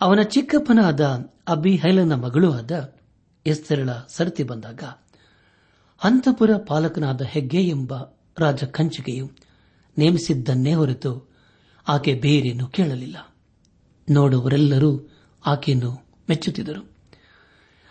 ಅವನ 0.00 0.22
ಚಿಕ್ಕಪ್ಪನಾದ 0.22 1.30
ಅಬಿಹೈಲನ 1.48 2.12
ಮಗಳೂ 2.12 2.52
ಆದ 2.52 2.94
ಎಸ್ತೆರಳ 3.46 3.90
ಸರತಿ 4.08 4.42
ಬಂದಾಗ 4.42 4.82
ಅಂತಪುರ 6.02 6.50
ಪಾಲಕನಾದ 6.68 7.22
ಹೆಗ್ಗೆ 7.22 7.68
ಎಂಬ 7.68 7.94
ರಾಜ 8.38 8.64
ಕಂಚಿಗೆಯು 8.64 9.30
ನೇಮಿಸಿದ್ದನ್ನೇ 9.98 10.74
ಹೊರತು 10.74 11.30
ಆಕೆ 11.88 12.14
ಬೇರೇನು 12.14 12.66
ಕೇಳಲಿಲ್ಲ. 12.66 13.34
ನೋಡುವರೆಲ್ಲರೂ 14.10 15.10
ಆಕೆಯನ್ನು 15.46 16.06
ಮೆಚ್ಚುತ್ತಿದ್ದರು. 16.28 16.96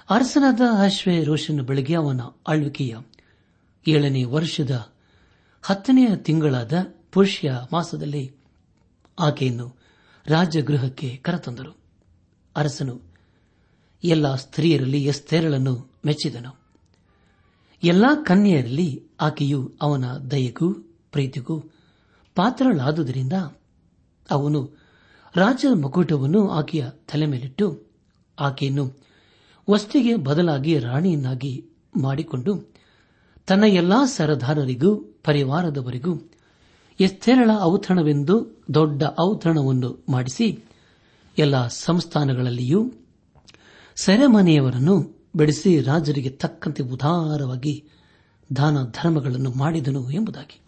ಅರಸನಾದ 0.10 0.62
ಅಶ್ವೇ 0.84 1.24
ರೋಷನ್ 1.24 1.62
ಬೆಳಗ್ಗೆ 1.62 1.96
ಅವನ 1.96 2.22
ಆಳ್ವಿಕೆಯ 2.48 2.98
ಏಳನೇ 3.88 4.24
ವರ್ಷದ 4.24 4.92
ಹತ್ತನೆಯ 5.62 6.16
ತಿಂಗಳಾದ 6.16 6.74
ಪುರುಷ 7.12 7.46
ಮಾಸದಲ್ಲಿ 7.74 8.36
ಆಕೆಯನ್ನು 9.20 9.85
ರಾಜಗೃಹಕ್ಕೆ 10.28 11.16
ಕರೆತಂದರು. 11.16 11.78
ಅರಸನು 12.56 13.02
ಎಲ್ಲ 14.04 14.36
ಸ್ತ್ರೀಯರಲ್ಲಿ 14.36 15.04
ಎಸ್ತೇರಳನ್ನು 15.04 15.92
ಮೆಚ್ಚಿದನು. 16.06 16.60
ಎಲ್ಲಾ 17.84 18.16
ಕನ್ಯೆಯರಲ್ಲಿ 18.16 19.04
ಆಕೆಯು 19.22 19.72
ಅವನ 19.82 20.06
ದಯೆಗೂ 20.32 20.74
ಪ್ರೀತಿಗೂ 21.12 21.60
ಪಾತ್ರಳಾದುದರಿಂದ 22.36 23.34
ಅವನು 24.32 24.72
ರಾಜ 25.36 25.66
ಮುಕುಟವನ್ನು 25.74 26.50
ಆಕೆಯ 26.50 26.90
ತಲೆ 26.90 27.26
ಮೇಲಿಟ್ಟು 27.26 27.84
ಆಕೆಯನ್ನು 28.40 28.94
ವಸ್ತಿಗೆ 29.70 30.16
ಬದಲಾಗಿ 30.16 30.80
ರಾಣಿಯನ್ನಾಗಿ 30.80 31.66
ಮಾಡಿಕೊಂಡು 32.02 32.74
ತನ್ನ 33.48 33.64
ಎಲ್ಲಾ 33.64 34.06
ಸರದಾರರಿಗೂ, 34.06 34.96
ಪರಿವಾರದವರಿಗೂ 35.24 36.16
ಎಸ್ತೇರಳ 37.00 37.52
ಔತಣವೆಂದು, 37.62 38.64
ದೊಡ್ಡ 38.74 39.04
ಔತಣವನ್ನು 39.20 40.06
ಮಾಡಿಸಿ, 40.10 40.64
ಎಲ್ಲ 41.38 41.68
ಸಂಸ್ಥಾನಗಳಲ್ಲಿಯೂ 41.68 42.92
ಸೆರೆಮನೆಯವರನ್ನು 43.96 45.28
ಬೆಳೆಸಿ 45.36 45.82
ರಾಜರಿಗೆ 45.82 46.30
ತಕ್ಕಂತೆ 46.30 46.84
ಉದಾರವಾಗಿ 46.84 47.90
ದಾನ 48.56 48.84
ಧರ್ಮಗಳನ್ನು 48.84 49.52
ಮಾಡಿದನು 49.52 50.12
ಎಂಬುದಾಗಿ. 50.12 50.62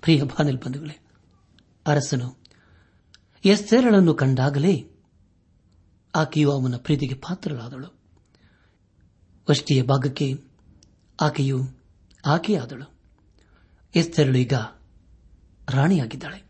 ಪ್ರಿಯ 0.00 0.22
ಬಂಧುಗಳೇ, 0.22 1.00
ಅರಸನು 1.86 2.36
ಎಸ್ತೇರಳನ್ನು 3.44 4.14
ಕಂಡಾಗಲೇ 4.14 4.90
ಆಕೆಯು 6.14 6.52
ಅವನ 6.52 6.76
ಪ್ರೀತಿಗೆ 6.76 7.14
ಪಾತ್ರಳಾದಳು. 7.14 7.94
ವಷ್ಟಿಯ 9.50 9.82
ಭಾಗಕ್ಕೆ 9.82 10.40
ಆಕೆಯು 11.20 11.60
ಆಕೆಯಾದಳು. 12.26 12.94
ಎಸ್ತೇರಳು 13.94 14.38
ಈಗ 14.38 14.52
ರಾಣಿಯಾಗಿದ್ದಾಳೆ. 15.68 16.44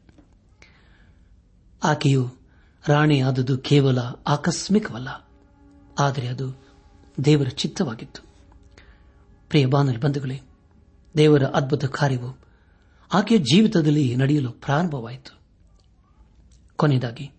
ಆಕೆಯು 1.85 2.33
ರಾಣಿಯಾದದು 2.89 3.59
ಕೇವಲ 3.59 3.99
ಆಕಸ್ಮಿಕವಲ್ಲ, 4.27 5.09
ಆದರೆ 5.99 6.27
ಅದು 6.29 6.47
ದೇವರ 7.25 7.49
ಚಿತ್ತವಾಗಿತ್ತು. 7.49 8.23
ಪ್ರಿಯ 9.49 9.67
ಬಾನಲಿ 9.67 10.01
ಬಂಧುಗಳೇ, 10.01 10.41
ದೇವರ 11.17 11.43
ಅದ್ಭುತ 11.43 11.85
ಕಾರ್ಯವು 11.85 12.39
ಆಕೆಯ 13.13 13.39
ಜೀವಿತದಲ್ಲಿ 13.39 14.17
ನಡೆಯಲು 14.17 14.53
ಪ್ರಾರಂಭವಾಯಿತು. 14.53 15.39
ಕೊನೆಯದಾಗಿ, 16.77 17.31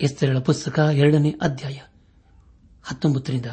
ಎಸ್ತೆರಳ 0.00 0.38
ಪುಸ್ತಕ 0.38 0.78
ಎರಡನೇ 0.78 1.30
ಅಧ್ಯಾಯ 1.42 1.78
ಹತ್ತೊಂಬತ್ತರಿಂದ 2.84 3.46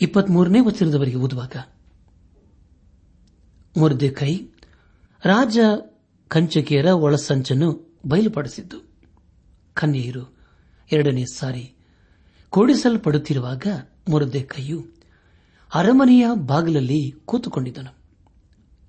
ಇಪ್ಪತ್ಮೂರನೇ 0.00 0.60
ವಚನದವರೆಗೆ 0.60 1.16
ಓದುವಾಗ 1.16 1.56
ಮುರ್ದೆ 3.76 4.10
ಕೈ 4.10 4.38
ರಾಜ 5.24 5.58
ಕಂಚಕಿಯರ 6.28 6.86
ಒಳಸಂಚನ್ನು 6.86 7.98
ಬಯಲುಪಡಿಸಿದ್ದು. 8.06 8.88
ಕನ್ಯೆಯರು, 9.74 10.34
ಎರಡನೇ 10.92 11.24
ಸಾರಿ. 11.24 11.74
ಕೂಡಿಸಲ್ಪಡುತ್ತಿರುವಾಗ 12.50 13.66
ಮುರದೆ 14.08 14.42
ಕೈಯು 14.42 14.84
ಅರಮನೆಯ 15.74 16.26
ಬಾಗಿಲಲ್ಲಿ 16.34 17.14
ಕೂತುಕೊಂಡಿದ್ದನು. 17.24 17.94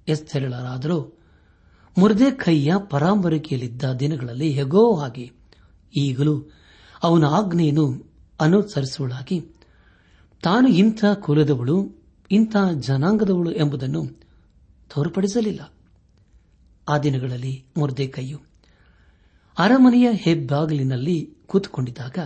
ಎಸ್ತೆರಳರಾದರೂ 0.08 1.20
ಮುರದೆ 1.98 2.32
ಕೈಯ 2.32 2.74
ಪರಾಂಬರಿಕೆಯಲ್ಲಿದ್ದ 2.90 3.84
ದಿನಗಳಲ್ಲಿ 3.94 4.52
ಹೇಗೋ 4.52 4.96
ಹಾಗೆ 4.96 5.32
ಈಗಲೂ 5.96 6.52
ಅವನ 7.04 7.26
ಆಜ್ಞೆಯನ್ನು 7.26 8.14
ಅನುಸರಿಸುವಳಾಗಿ, 8.40 9.42
ತಾನು 10.44 10.68
ಇಂಥ 10.68 11.06
ಕುಲದವಳು, 11.14 12.06
ಇಂಥ 12.32 12.56
ಜನಾಂಗದವಳು 12.80 13.52
ಎಂಬುದನ್ನು 13.52 14.08
ತೋರ್ಪಡಿಸಲಿಲ್ಲ. 14.96 15.72
ಆ 16.88 16.98
ದಿನಗಳಲ್ಲಿ 16.98 17.66
ಮುರ್ದೆ 17.78 18.08
ಕೈಯು 18.08 18.42
ಅರಮನೆಯ 19.58 20.10
ಹೆಬ್ಬಾಗಿಲಿನಲ್ಲಿ 20.14 21.38
ಕೂತುಕೊಂಡಿದ್ದಾಗ 21.46 22.18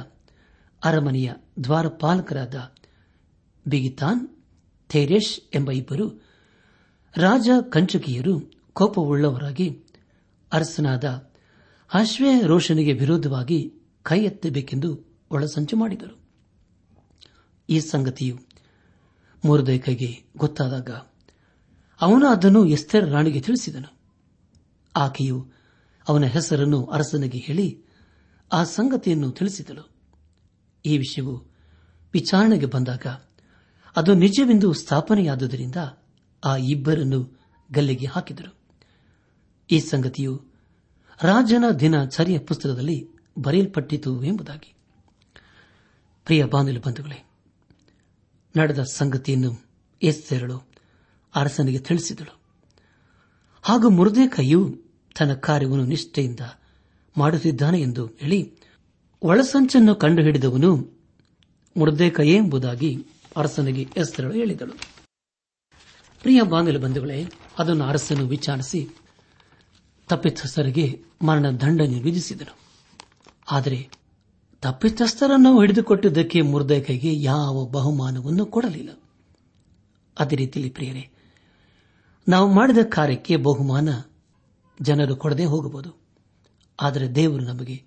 ಅರಮನೆಯ 0.83 1.33
ದ್ವಾರಪಾಲಕರಾದ 1.63 2.71
ಬಿಗಿತಾನ್ 3.67 4.29
ಥೇರೇಶ್ 4.89 5.39
ಎಂಬ 5.55 5.71
ಇಬ್ಬರು 5.71 6.23
ರಾಜ 7.17 7.49
ಕಂಚಕಿಯರು 7.69 8.51
ಕೋಪವುಳ್ಳವರಾಗಿ 8.73 9.83
ಅರಸನಾದ 10.53 11.29
ಅಶ್ವೇ 11.93 12.41
ರೋಷನಿಗೆ 12.41 12.93
ವಿರೋಧವಾಗಿ 12.93 13.73
ಕೈ 14.03 14.23
ಎತ್ತಬೇಕೆಂದು 14.23 15.19
ಒಳಸಂಚು 15.31 15.77
ಮಾಡಿದರು. 15.77 16.19
ಈ 17.69 17.79
ಸಂಗತಿಯು 17.79 18.37
ಕೈಗೆ 19.85 20.23
ಗೊತ್ತಾದಾಗ 20.37 20.89
ಅವನು 22.01 22.27
ಅದನ್ನು 22.27 22.65
ಎಸ್ತೆರ್ 22.65 23.09
ರಾಣಿಗೆ 23.09 23.41
ತಿಳಿಸಿದನು. 23.41 23.98
ಆಕೆಯು 24.99 25.51
ಅವನ 26.07 26.25
ಹೆಸರನ್ನು 26.25 26.85
ಅರಸನಿಗೆ 26.85 27.37
ಹೇಳಿ 27.37 27.83
ಆ 28.51 28.63
ಸಂಗತಿಯನ್ನು 28.63 29.31
ತಿಳಿಸಿದಳು. 29.31 29.89
ಈ 30.85 30.97
ವಿಷಯವು 30.97 31.45
ವಿಚಾರಣೆಗೆ 32.13 32.65
ಬಂದಾಗ 32.65 33.05
ಅದು 33.95 34.13
ನಿಜವೆಂದು 34.13 34.73
ಸ್ಥಾಪನೆಯಾದುದರಿಂದ 34.73 35.75
ಆ 36.43 36.55
ಇಬ್ಬರನ್ನು 36.55 37.39
ಗಲ್ಲಿಗೆ 37.71 38.05
ಹಾಕಿದರು. 38.05 38.59
ಈ 39.71 39.79
ಸಂಗತಿಯು 39.79 40.45
ರಾಜನ 41.21 41.63
ದಿನ 41.79 42.05
ಚರಿಯ 42.05 42.39
ಪುಸ್ತಕದಲ್ಲಿ 42.39 43.07
ಬರೆಯಲ್ಪಟ್ಟಿತು 43.39 44.23
ಎಂಬುದಾಗಿ. 44.23 44.73
ಪ್ರಿಯ 46.25 46.45
ಬಾನುಲಿ 46.45 46.79
ಬಂಧುಗಳೇ, 46.79 47.29
ನಡೆದ 48.57 48.83
ಸಂಗತಿಯನ್ನು 48.83 49.65
ಎಸ್ತೆರಳು 50.01 50.57
ಅರಸನಿಗೆ 51.35 51.79
ತಿಳಿಸಿದಳು. 51.79 52.39
ಹಾಗೂ 53.61 53.89
ಕೈಯು 54.29 54.88
ತನ್ನ 55.19 55.33
ಕಾರ್ಯವನ್ನು 55.33 55.85
ನಿಷ್ಠೆಯಿಂದ 55.85 56.39
ಮಾಡುತ್ತಿದ್ದಾನೆ 57.17 57.81
ಎಂದು 57.81 58.05
ಹೇಳಿ 58.05 58.53
ಒಳಸಂಚನ್ನು 59.21 59.95
ಕಂಡುಹಿಡಿದವನು 59.95 60.99
ಮುರ್ದೇಕಯೇ 61.77 62.35
ಎಂಬುದಾಗಿ 62.35 63.05
ಅರಸನಿಗೆ 63.37 63.83
ಹೆಸರಳು 63.83 64.33
ಹೇಳಿದಳು. 64.33 64.73
ಪ್ರಿಯ 66.21 66.41
ಬಾಂಗಲ 66.41 66.77
ಬಂಧುಗಳೇ, 66.77 67.25
ಅದನ್ನು 67.59 67.85
ಅರಸನು 67.85 68.27
ವಿಚಾರಿಸಿ 68.27 68.89
ತಪ್ಪಿತಸ್ಥರಿಗೆ 70.07 71.01
ಮರಣ 71.21 71.45
ದಂಡನೆ 71.49 71.99
ವಿಧಿಸಿದನು. 71.99 72.57
ಆದರೆ 73.51 73.89
ತಪ್ಪಿತಸ್ಥರನ್ನು 74.61 75.61
ಹಿಡಿದುಕೊಟ್ಟಿದ್ದಕ್ಕೆ 75.61 76.41
ಮುರ್ದೇಕೈಗೆ 76.41 77.21
ಯಾವ 77.21 77.65
ಬಹುಮಾನವನ್ನು 77.65 78.45
ಕೊಡಲಿಲ್ಲ. 78.45 78.89
ಅದೇ 80.19 80.35
ರೀತಿಯಲ್ಲಿ 80.35 80.73
ಪ್ರಿಯರೇ, 80.73 81.09
ನಾವು 82.27 82.53
ಮಾಡಿದ 82.53 82.77
ಕಾರ್ಯಕ್ಕೆ 82.89 83.35
ಬಹುಮಾನ 83.35 83.89
ಜನರು 84.81 85.15
ಕೊಡದೆ 85.15 85.45
ಹೋಗಬಹುದು. 85.45 86.01
ಆದರೆ 86.81 87.15
ದೇವರು 87.15 87.43
ನಮಗೆ 87.43 87.83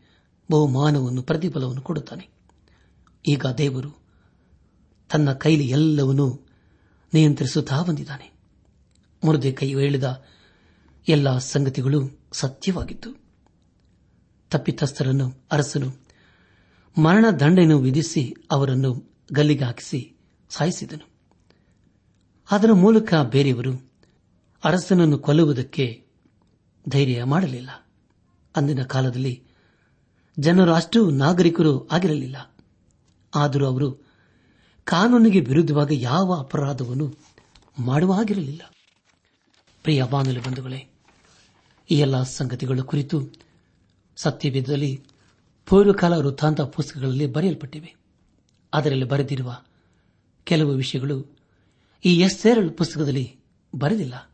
ಬಹುಮಾನವನ್ನು, 0.50 1.22
ಪ್ರತಿಫಲವನ್ನು 1.22 1.82
ಕೊಡುತ್ತಾನೆ. 1.82 2.28
ಈಗ 3.28 3.46
ದೇವರು 3.46 4.02
ತನ್ನ 5.10 5.32
ಕೈಲಿ 5.32 5.68
ಎಲ್ಲವನ್ನೂ 5.68 6.46
ನಿಯಂತ್ರಿಸುತ್ತಾ 7.14 7.82
ಬಂದಿದ್ದಾನೆ. 7.82 8.32
ಮುರದೆ 9.24 9.52
ಕೈ 9.52 9.68
ಹೇಳಿದ 9.68 10.24
ಎಲ್ಲ 11.08 11.38
ಸಂಗತಿಗಳು 11.38 12.28
ಸತ್ಯವಾಗಿತ್ತು. 12.32 13.22
ತಪ್ಪಿತಸ್ಥರನ್ನು, 14.50 15.46
ಅರಸನು 15.52 16.02
ಮರಣ 17.02 17.24
ದಂಡೆಯನ್ನು 17.40 17.78
ವಿಧಿಸಿ 17.78 18.34
ಅವರನ್ನು 18.50 19.12
ಗಲ್ಲಿಗೆ 19.32 19.64
ಹಾಕಿಸಿ 19.64 20.16
ಸಾಯಿಸಿದನು. 20.48 21.12
ಅದರ 22.50 22.72
ಮೂಲಕ 22.72 23.14
ಬೇರೆಯವರು 23.14 23.92
ಅರಸನನ್ನು 24.64 25.18
ಕೊಲ್ಲುವುದಕ್ಕೆ 25.18 26.01
ಧೈರ್ಯ 26.88 27.24
ಮಾಡಲಿಲ್ಲ. 27.24 27.88
ಅಂದಿನ 28.56 28.82
ಕಾಲದಲ್ಲಿ 28.82 29.44
ಜನರು 30.38 30.72
ಅಷ್ಟು 30.72 31.10
ನಾಗರಿಕರು 31.10 31.88
ಆಗಿರಲಿಲ್ಲ. 31.88 32.54
ಆದರೂ 33.34 33.66
ಅವರು 33.66 33.92
ಕಾನೂನಿಗೆ 34.84 35.40
ವಿರುದ್ಧವಾಗಿ 35.40 36.00
ಯಾವ 36.00 36.36
ಅಪರಾಧವನ್ನು 36.40 37.14
ಮಾಡುವ 37.78 38.12
ಆಗಿರಲಿಲ್ಲ 38.12 38.62
ಪ್ರಿಯ 39.82 40.04
ಬಾನುಲಿ 40.10 40.42
ಬಂಧುಗಳೇ, 40.42 40.88
ಈ 41.90 41.98
ಎಲ್ಲ 41.98 42.22
ಸಂಗತಿಗಳ 42.22 42.80
ಕುರಿತು 42.80 43.28
ಸತ್ಯವೇದದಲ್ಲಿ 44.16 45.04
ಪೂರ್ವಕಾಲ 45.66 46.12
ವೃತ್ತಾಂತ 46.12 46.60
ಪುಸ್ತಕಗಳಲ್ಲಿ 46.60 47.26
ಬರೆಯಲ್ಪಟ್ಟಿವೆ. 47.26 47.94
ಅದರಲ್ಲಿ 48.74 49.04
ಬರೆದಿರುವ 49.04 49.62
ಕೆಲವು 50.44 50.70
ವಿಷಯಗಳು 50.70 51.38
ಈ 52.04 52.20
ಎಸ್ಸೇರಳು 52.20 52.70
ಪುಸ್ತಕದಲ್ಲಿ 52.70 53.36
ಬರೆದಿಲ್ಲ. 53.74 54.30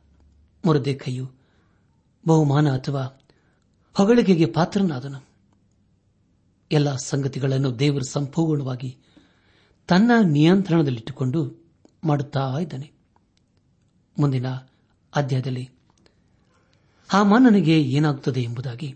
ಮುರದೆ 0.65 0.95
ಕೈಯು 0.95 1.38
ಬಹುಮಾನ 2.27 2.71
ಅಥವಾ 2.71 3.21
ಹೊಗಳಿಕೆಗೆ 3.95 4.47
ಪಾತ್ರನಾದನು. 4.47 5.29
ಎಲ್ಲ 6.73 6.97
ಸಂಗತಿಗಳನ್ನು 6.97 7.79
ದೇವರು 7.79 8.05
ಸಂಪೂರ್ಣವಾಗಿ 8.05 8.99
ತನ್ನ 9.89 10.11
ನಿಯಂತ್ರಣದಲ್ಲಿಟ್ಟುಕೊಂಡು 10.23 11.69
ಮಾಡುತ್ತಾ 12.05 12.59
ಇದ್ದಾನೆ. 12.61 12.93
ಮುಂದಿನ 14.19 14.49
ಅಧ್ಯಾಯದಲ್ಲಿ 15.17 15.71
ಆ 17.13 17.23
ಮಾನನಿಗೆ 17.23 17.83
ಏನಾಗುತ್ತದೆ 17.83 18.43
ಎಂಬುದಾಗಿ 18.43 18.95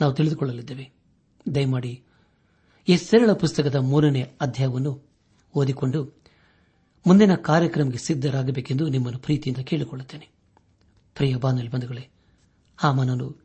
ನಾವು 0.00 0.14
ತಿಳಿದುಕೊಳ್ಳಲಿದ್ದೇವೆ. 0.14 0.92
ದಯಮಾಡಿ 1.54 2.04
ಎಸ್ಸೆರಳ 2.88 3.32
ಪುಸ್ತಕದ 3.32 3.74
ಮೂರನೇ 3.74 4.22
ಅಧ್ಯಾಯವನ್ನು 4.40 5.02
ಓದಿಕೊಂಡು 5.54 6.22
ಮುಂದಿನ 7.06 7.34
ಕಾರ್ಯಕ್ರಮಕ್ಕೆ 7.34 7.98
ಸಿದ್ದರಾಗಬೇಕೆಂದು 7.98 8.88
ನಿಮ್ಮನ್ನು 8.88 9.18
ಪ್ರೀತಿಯಿಂದ 9.18 9.64
ಕೇಳಿಕೊಳ್ಳುತ್ತೇನೆ. 9.64 10.28
ಪ್ರಿಯ 11.14 11.36
ಬಾನಲ್ 11.36 11.70
ಬಂಧುಗಳೇ 11.70 12.08
ಹಾಮನನು. 12.76 13.36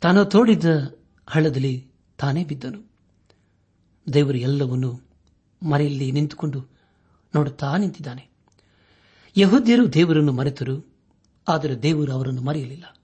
ತಾನು 0.00 0.24
ತೋಡಿದ್ದ 0.24 0.96
ಹಳ್ಳದಲ್ಲಿ 1.26 1.86
ತಾನೇ 2.18 2.44
ಬಿದ್ದನು. 2.44 2.90
ದೇವರು 4.12 4.38
ಎಲ್ಲವನ್ನೂ 4.38 5.00
ಮರೆಯಲ್ಲಿ 5.62 6.12
ನಿಂತುಕೊಂಡು 6.12 6.60
ನೋಡುತ್ತಾ 7.34 7.76
ನಿಂತಿದ್ದಾನೆ. 7.76 8.28
ಯಹೋದ್ಯರು 9.36 9.92
ದೇವರನ್ನು 9.92 10.32
ಮರೆತರು, 10.32 10.94
ಆದರೆ 11.48 11.82
ದೇವರು 11.82 12.12
ಅವರನ್ನು 12.12 12.42
ಮರೆಯಲಿಲ್ಲ. 12.42 12.96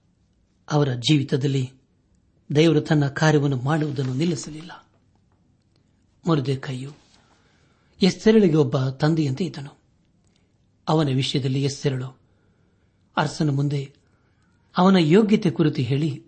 ಅವರ 0.71 0.93
ಜೀವಿತದಲ್ಲಿ 0.93 1.71
ದೇವರು 2.55 2.81
ತನ್ನ 2.81 3.07
ಕಾರ್ಯವನ್ನು 3.07 3.57
ಮಾಡುವುದನ್ನು 3.57 4.13
ನಿಲ್ಲಿಸಲಿಲ್ಲ. 4.13 4.87
ಮರುದೆ 6.29 6.55
ಕೈಯು 6.55 6.91
ಎಸ್ಸೆರಳಿಗೆ 8.01 8.55
ಒಬ್ಬ 8.55 8.89
ತಂದೆಯಂತೆ 8.89 9.45
ಇದ್ದನು. 9.45 9.77
ಅವನ 10.87 11.07
ವಿಷಯದಲ್ಲಿ 11.07 11.63
ಎಸ್ಸೆರಳು 11.63 12.19
ಅರಸನ 13.17 13.49
ಮುಂದೆ 13.49 14.02
ಅವನ 14.77 14.95
ಯೋಗ್ಯತೆ 14.99 15.49
ಕುರಿತು 15.49 15.81
ಹೇಳಿ 15.81 16.25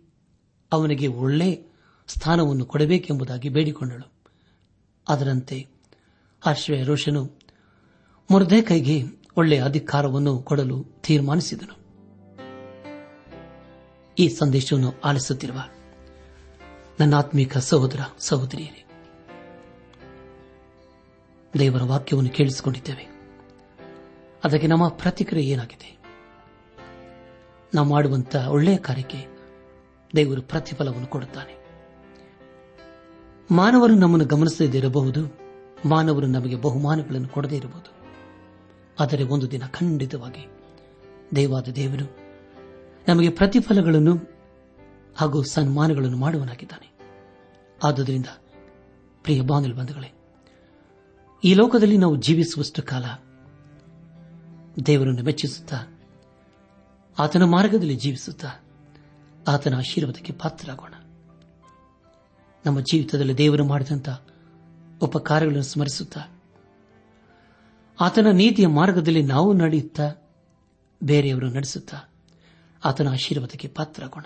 ಅವನಿಗೆ 0.72 1.08
ಒಳ್ಳೆ 1.08 1.64
ಸ್ಥಾನವನ್ನು 2.08 2.66
ಕೊಡಬೇಕೆಂಬುದಾಗಿ 2.66 3.50
ಬೇಡಿಕೊಂಡಳು. 3.50 4.12
ಅದರಂತೆ 5.10 5.68
ಆಶ್ರಯ 6.46 6.84
ರೋಷನು 6.84 7.40
ಮುರ್ದೇಕೈಗೆ 8.32 9.04
ಒಳ್ಳೆಯ 9.38 9.64
ಅಧಿಕಾರವನ್ನು 9.64 10.40
ಕೊಡಲು 10.40 10.84
ತೀರ್ಮಾನಿಸಿದನು. 10.84 11.86
ಈ 14.20 14.30
ಸಂದೇಶವನ್ನು 14.30 14.94
ಆಲಿಸುತ್ತಿರುವ 15.04 15.60
ನನ್ನ 17.00 17.16
ಆತ್ಮೀಕ 17.16 17.58
ಸಹೋದರ 17.58 18.00
ಸಹೋದರಿಯರೇ, 18.20 18.86
ದೇವರ 21.60 21.84
ವಾಕ್ಯವನ್ನು 21.84 22.30
ಕೇಳಿಸಿಕೊಂಡಿದ್ದೇವೆ. 22.30 23.08
ಅದಕ್ಕೆ 24.44 24.68
ನಮ್ಮ 24.68 24.88
ಪ್ರತಿಕ್ರಿಯೆ 24.88 25.52
ಏನಾಗಿದೆ? 25.52 26.05
ನಾವು 27.76 27.90
ಮಾಡುವಂತಹ 27.90 28.52
ಒಳ್ಳೆಯ 28.52 28.78
ಕಾರ್ಯಕ್ಕೆ 28.78 29.28
ದೇವರು 30.16 30.42
ಪ್ರತಿಫಲವನ್ನು 30.42 31.08
ಕೊಡುತ್ತಾನೆ. 31.08 31.66
ಮಾನವರು 33.52 33.96
ನಮ್ಮನ್ನು 33.96 34.26
ಗಮನಿಸದೇ 34.26 34.78
ಇರಬಹುದು, 34.78 35.38
ಮಾನವರು 35.86 36.28
ನಮಗೆ 36.28 36.56
ಬಹುಮಾನಗಳನ್ನು 36.56 37.28
ಕೊಡದೇ 37.28 37.56
ಇರಬಹುದು. 37.56 37.92
ಆದರೆ 39.00 39.24
ಒಂದು 39.24 39.52
ದಿನ 39.52 39.64
ಖಂಡಿತವಾಗಿ 39.68 40.48
ದೇವಾದ 41.36 41.68
ದೇವರು 41.68 42.18
ನಮಗೆ 43.08 43.30
ಪ್ರತಿಫಲಗಳನ್ನು 43.30 44.18
ಹಾಗೂ 45.16 45.44
ಸನ್ಮಾನಗಳನ್ನು 45.44 46.18
ಮಾಡುವನಾಗಿದ್ದಾನೆ. 46.18 46.92
ಆದುದರಿಂದ 47.84 48.26
ಪ್ರಿಯ 49.24 49.42
ಬಾಂಧಲ್ 49.42 49.74
ಬಂಧುಗಳೇ, 49.74 50.14
ಈ 51.44 51.54
ಲೋಕದಲ್ಲಿ 51.54 51.98
ನಾವು 51.98 52.16
ಜೀವಿಸುವಷ್ಟು 52.16 52.82
ಕಾಲ 52.84 53.06
ದೇವರನ್ನು 54.86 55.24
ಮೆಚ್ಚಿಸುತ್ತಾ 55.24 55.95
ಆತನ 57.20 57.44
ಮಾರ್ಗದಲ್ಲಿ 57.44 57.96
ಜೀವಿಸುತ್ತಾ 57.96 58.48
ಆತನ 59.48 59.76
ಆಶೀರ್ವಾದಕ್ಕೆ 59.76 60.34
ಪಾತ್ರರಾಗೋಣ. 60.34 60.94
ನಮ್ಮ 62.66 62.80
ಜೀವಿತದಲ್ಲಿ 62.80 63.38
ದೇವರು 63.38 63.66
ಮಾಡಿದಂಥ 63.66 64.10
ಉಪಕಾರಗಳನ್ನು 65.02 65.64
ಸ್ಮರಿಸುತ್ತಾ 65.64 66.42
ಆತನ 68.00 68.28
ನೀತಿಯ 68.32 68.68
ಮಾರ್ಗದಲ್ಲಿ 68.68 69.24
ನಾವು 69.24 69.54
ನಡೆಯುತ್ತಾ 69.54 70.14
ಬೇರೆಯವರು 71.04 71.50
ನಡೆಸುತ್ತಾ 71.50 71.98
ಆತನ 72.86 73.08
ಆಶೀರ್ವಾದಕ್ಕೆ 73.08 73.68
ಪಾತ್ರರಾಗೋಣ. 73.68 74.26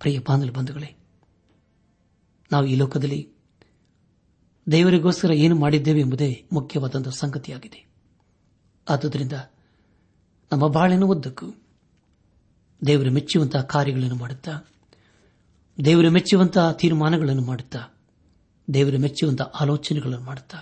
ಪ್ರಿಯ 0.00 0.18
ಬಾಂಧವ 0.18 0.52
ಬಂಧುಗಳೇ, 0.52 0.96
ನಾವು 2.52 2.66
ಈ 2.66 2.74
ಲೋಕದಲ್ಲಿ 2.74 3.30
ದೇವರಿಗೋಸ್ಕರ 4.70 5.32
ಏನು 5.32 5.56
ಮಾಡಿದ್ದೇವೆ 5.60 6.00
ಎಂಬುದೇ 6.00 6.48
ಮುಖ್ಯವಾದಂತಹ 6.52 7.10
ಸಂಗತಿಯಾಗಿದೆ. 7.10 7.86
ಆದುದರಿಂದ 8.88 9.32
ನಮ್ಮ 10.52 10.68
ಬಾಳಿನ 10.68 11.04
ಉದ್ದಕ್ಕೂ 11.04 11.46
ದೇವರು 12.86 13.10
ಮೆಚ್ಚುವಂತಹ 13.10 13.60
ಕಾರ್ಯಗಳನ್ನು 13.60 14.14
ಮಾಡುತ್ತಾ. 14.14 14.52
ದೇವರು 15.84 16.10
ಮೆಚ್ಚುವಂತಹ 16.10 16.72
ತೀರ್ಮಾನಗಳನ್ನು 16.72 17.42
ಮಾಡುತ್ತಾ. 17.42 17.80
ದೇವರು 18.74 18.98
ಮೆಚ್ಚುವಂತಹ 18.98 19.44
ಆಲೋಚನೆಗಳನ್ನು 19.44 20.24
ಮಾಡುತ್ತಾ. 20.24 20.58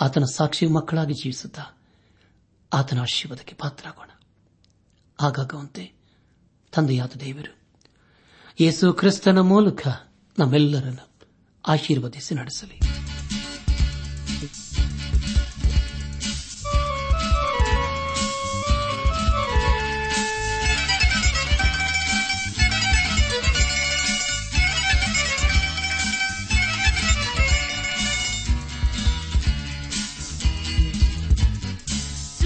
ಆತನ 0.00 0.24
ಸಾಕ್ಷಿ 0.24 0.66
ಮಕ್ಕಳಾಗಿ 0.66 1.14
ಜೀವಿಸುತ್ತಾ. 1.14 1.62
ಆತನ 2.72 3.00
ಆಶೀರ್ವಾದಕ್ಕೆ 3.00 3.54
ಪಾತ್ರರಾಗೋಣ. 3.54 4.10
ಆಗಾಗುವಂತೆ 5.20 5.92
ತಂದೆಯಾದ 6.74 7.10
ದೇವರು, 7.20 7.58
ಯೇಸು 8.60 8.92
ಕ್ರಿಸ್ತನ 8.92 9.38
ಮೂಲಕ 9.38 9.88
ನಮ್ಮೆಲ್ಲರನ್ನು 10.38 11.10
ಆಶೀರ್ವದಿಸಿ 11.68 12.34
ನಡೆಸಲಿ. 12.34 12.80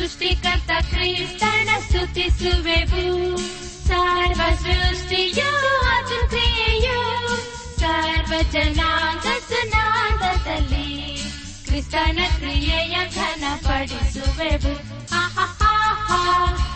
ಸೃಷ್ಟಿಕರ್ತ 0.06 0.70
ಕ್ರಿಸ್ತನ 0.80 1.68
ಸ್ತುತಿಸುವೆವು. 1.86 3.36
ಸರ್ವ 3.86 4.40
ಸೃಷ್ಟಿಯೋ 4.54 5.50
ಕ್ರಿಯೆಯು 6.28 7.00
ಸರ್ವ 7.80 8.32
ಜನಾಂಗ 8.52 9.26
ಸುನಾದದಲ್ಲಿ 9.48 11.16
ಕ್ರಿಸ್ತನ 11.64 12.18
ಕ್ರಿಯೆಯ 12.38 12.96
ಘನಪಡಿಸುವೆವು. 13.14 14.74
ಹಾ 15.14 15.22
ಹಲ್ಲೆಲೂಯಾ, 16.10 16.75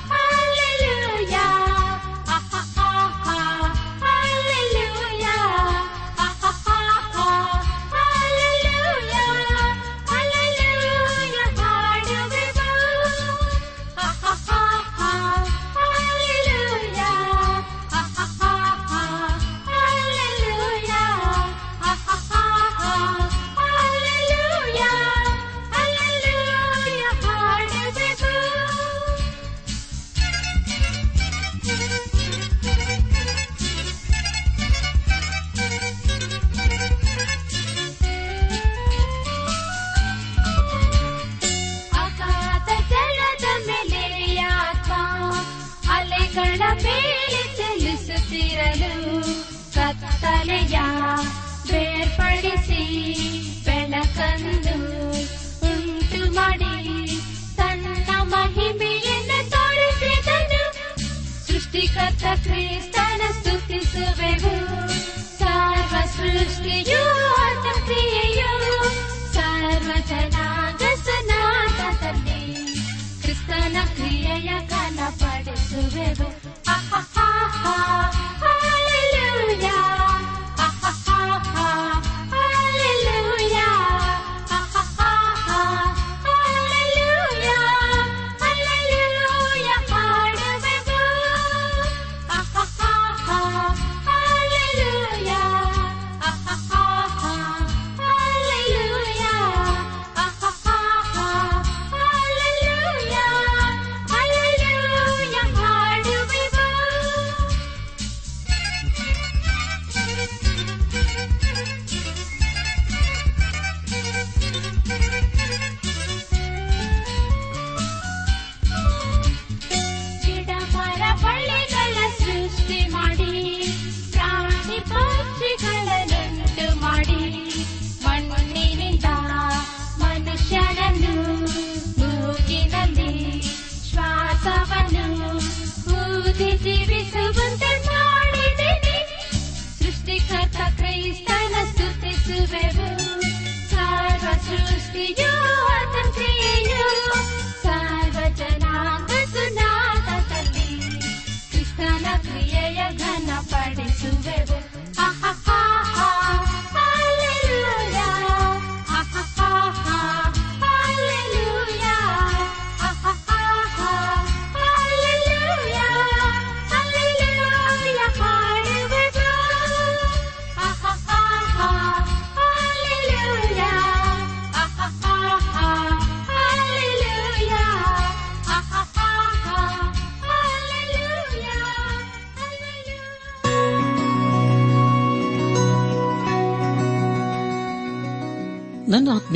ಕ್ರಿಸ್ತನ 152.18 152.60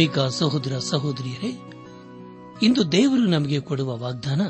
ಆತ್ಮೀಕ 0.05 0.19
ಸಹೋದರ 0.19 0.79
ಸಹೋದರಿಯರೇ, 0.79 1.59
ಇಂದು 2.63 2.93
ದೇವರು 2.93 3.27
ನಮಗೆ 3.27 3.61
ಕೊಡುವ 3.61 3.97
ವಾಗ್ದಾನ, 3.97 4.41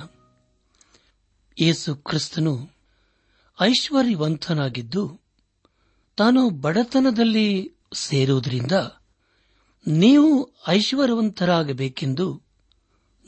ಯೇಸು 1.61 1.95
ಕ್ರಿಸ್ತನು 1.95 2.71
ಐಶ್ವರ್ಯವಂತನಾಗಿದ್ದು, 3.61 5.21
ತಾನು 6.17 6.51
ಬಡತನದಲ್ಲಿ 6.51 7.73
ಸೇರುವುದರಿಂದ 7.95 8.73
ನೀವು 9.87 10.51
ಐಶ್ವರ್ಯವಂತರಾಗಬೇಕೆಂದು 10.69 12.43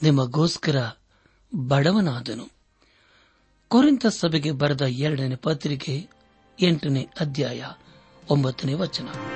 ನಿಮಗೋಸ್ಕರ 0.03 0.91
ಬಡವನಾದನು. 1.55 2.53
ಕೊರಿಂತ 3.69 4.07
ಸಭೆಗೆ 4.07 4.51
ಬರೆದ 4.51 4.83
ಎರಡನೇ 4.83 5.35
ಪತ್ರಿಕೆ 5.35 6.09
ಎಂಟನೇ 6.61 7.09
ಅಧ್ಯಾಯ 7.21 7.65
ಒಂಬತ್ತನೇ 8.31 8.75
ವಚನ. 8.75 9.36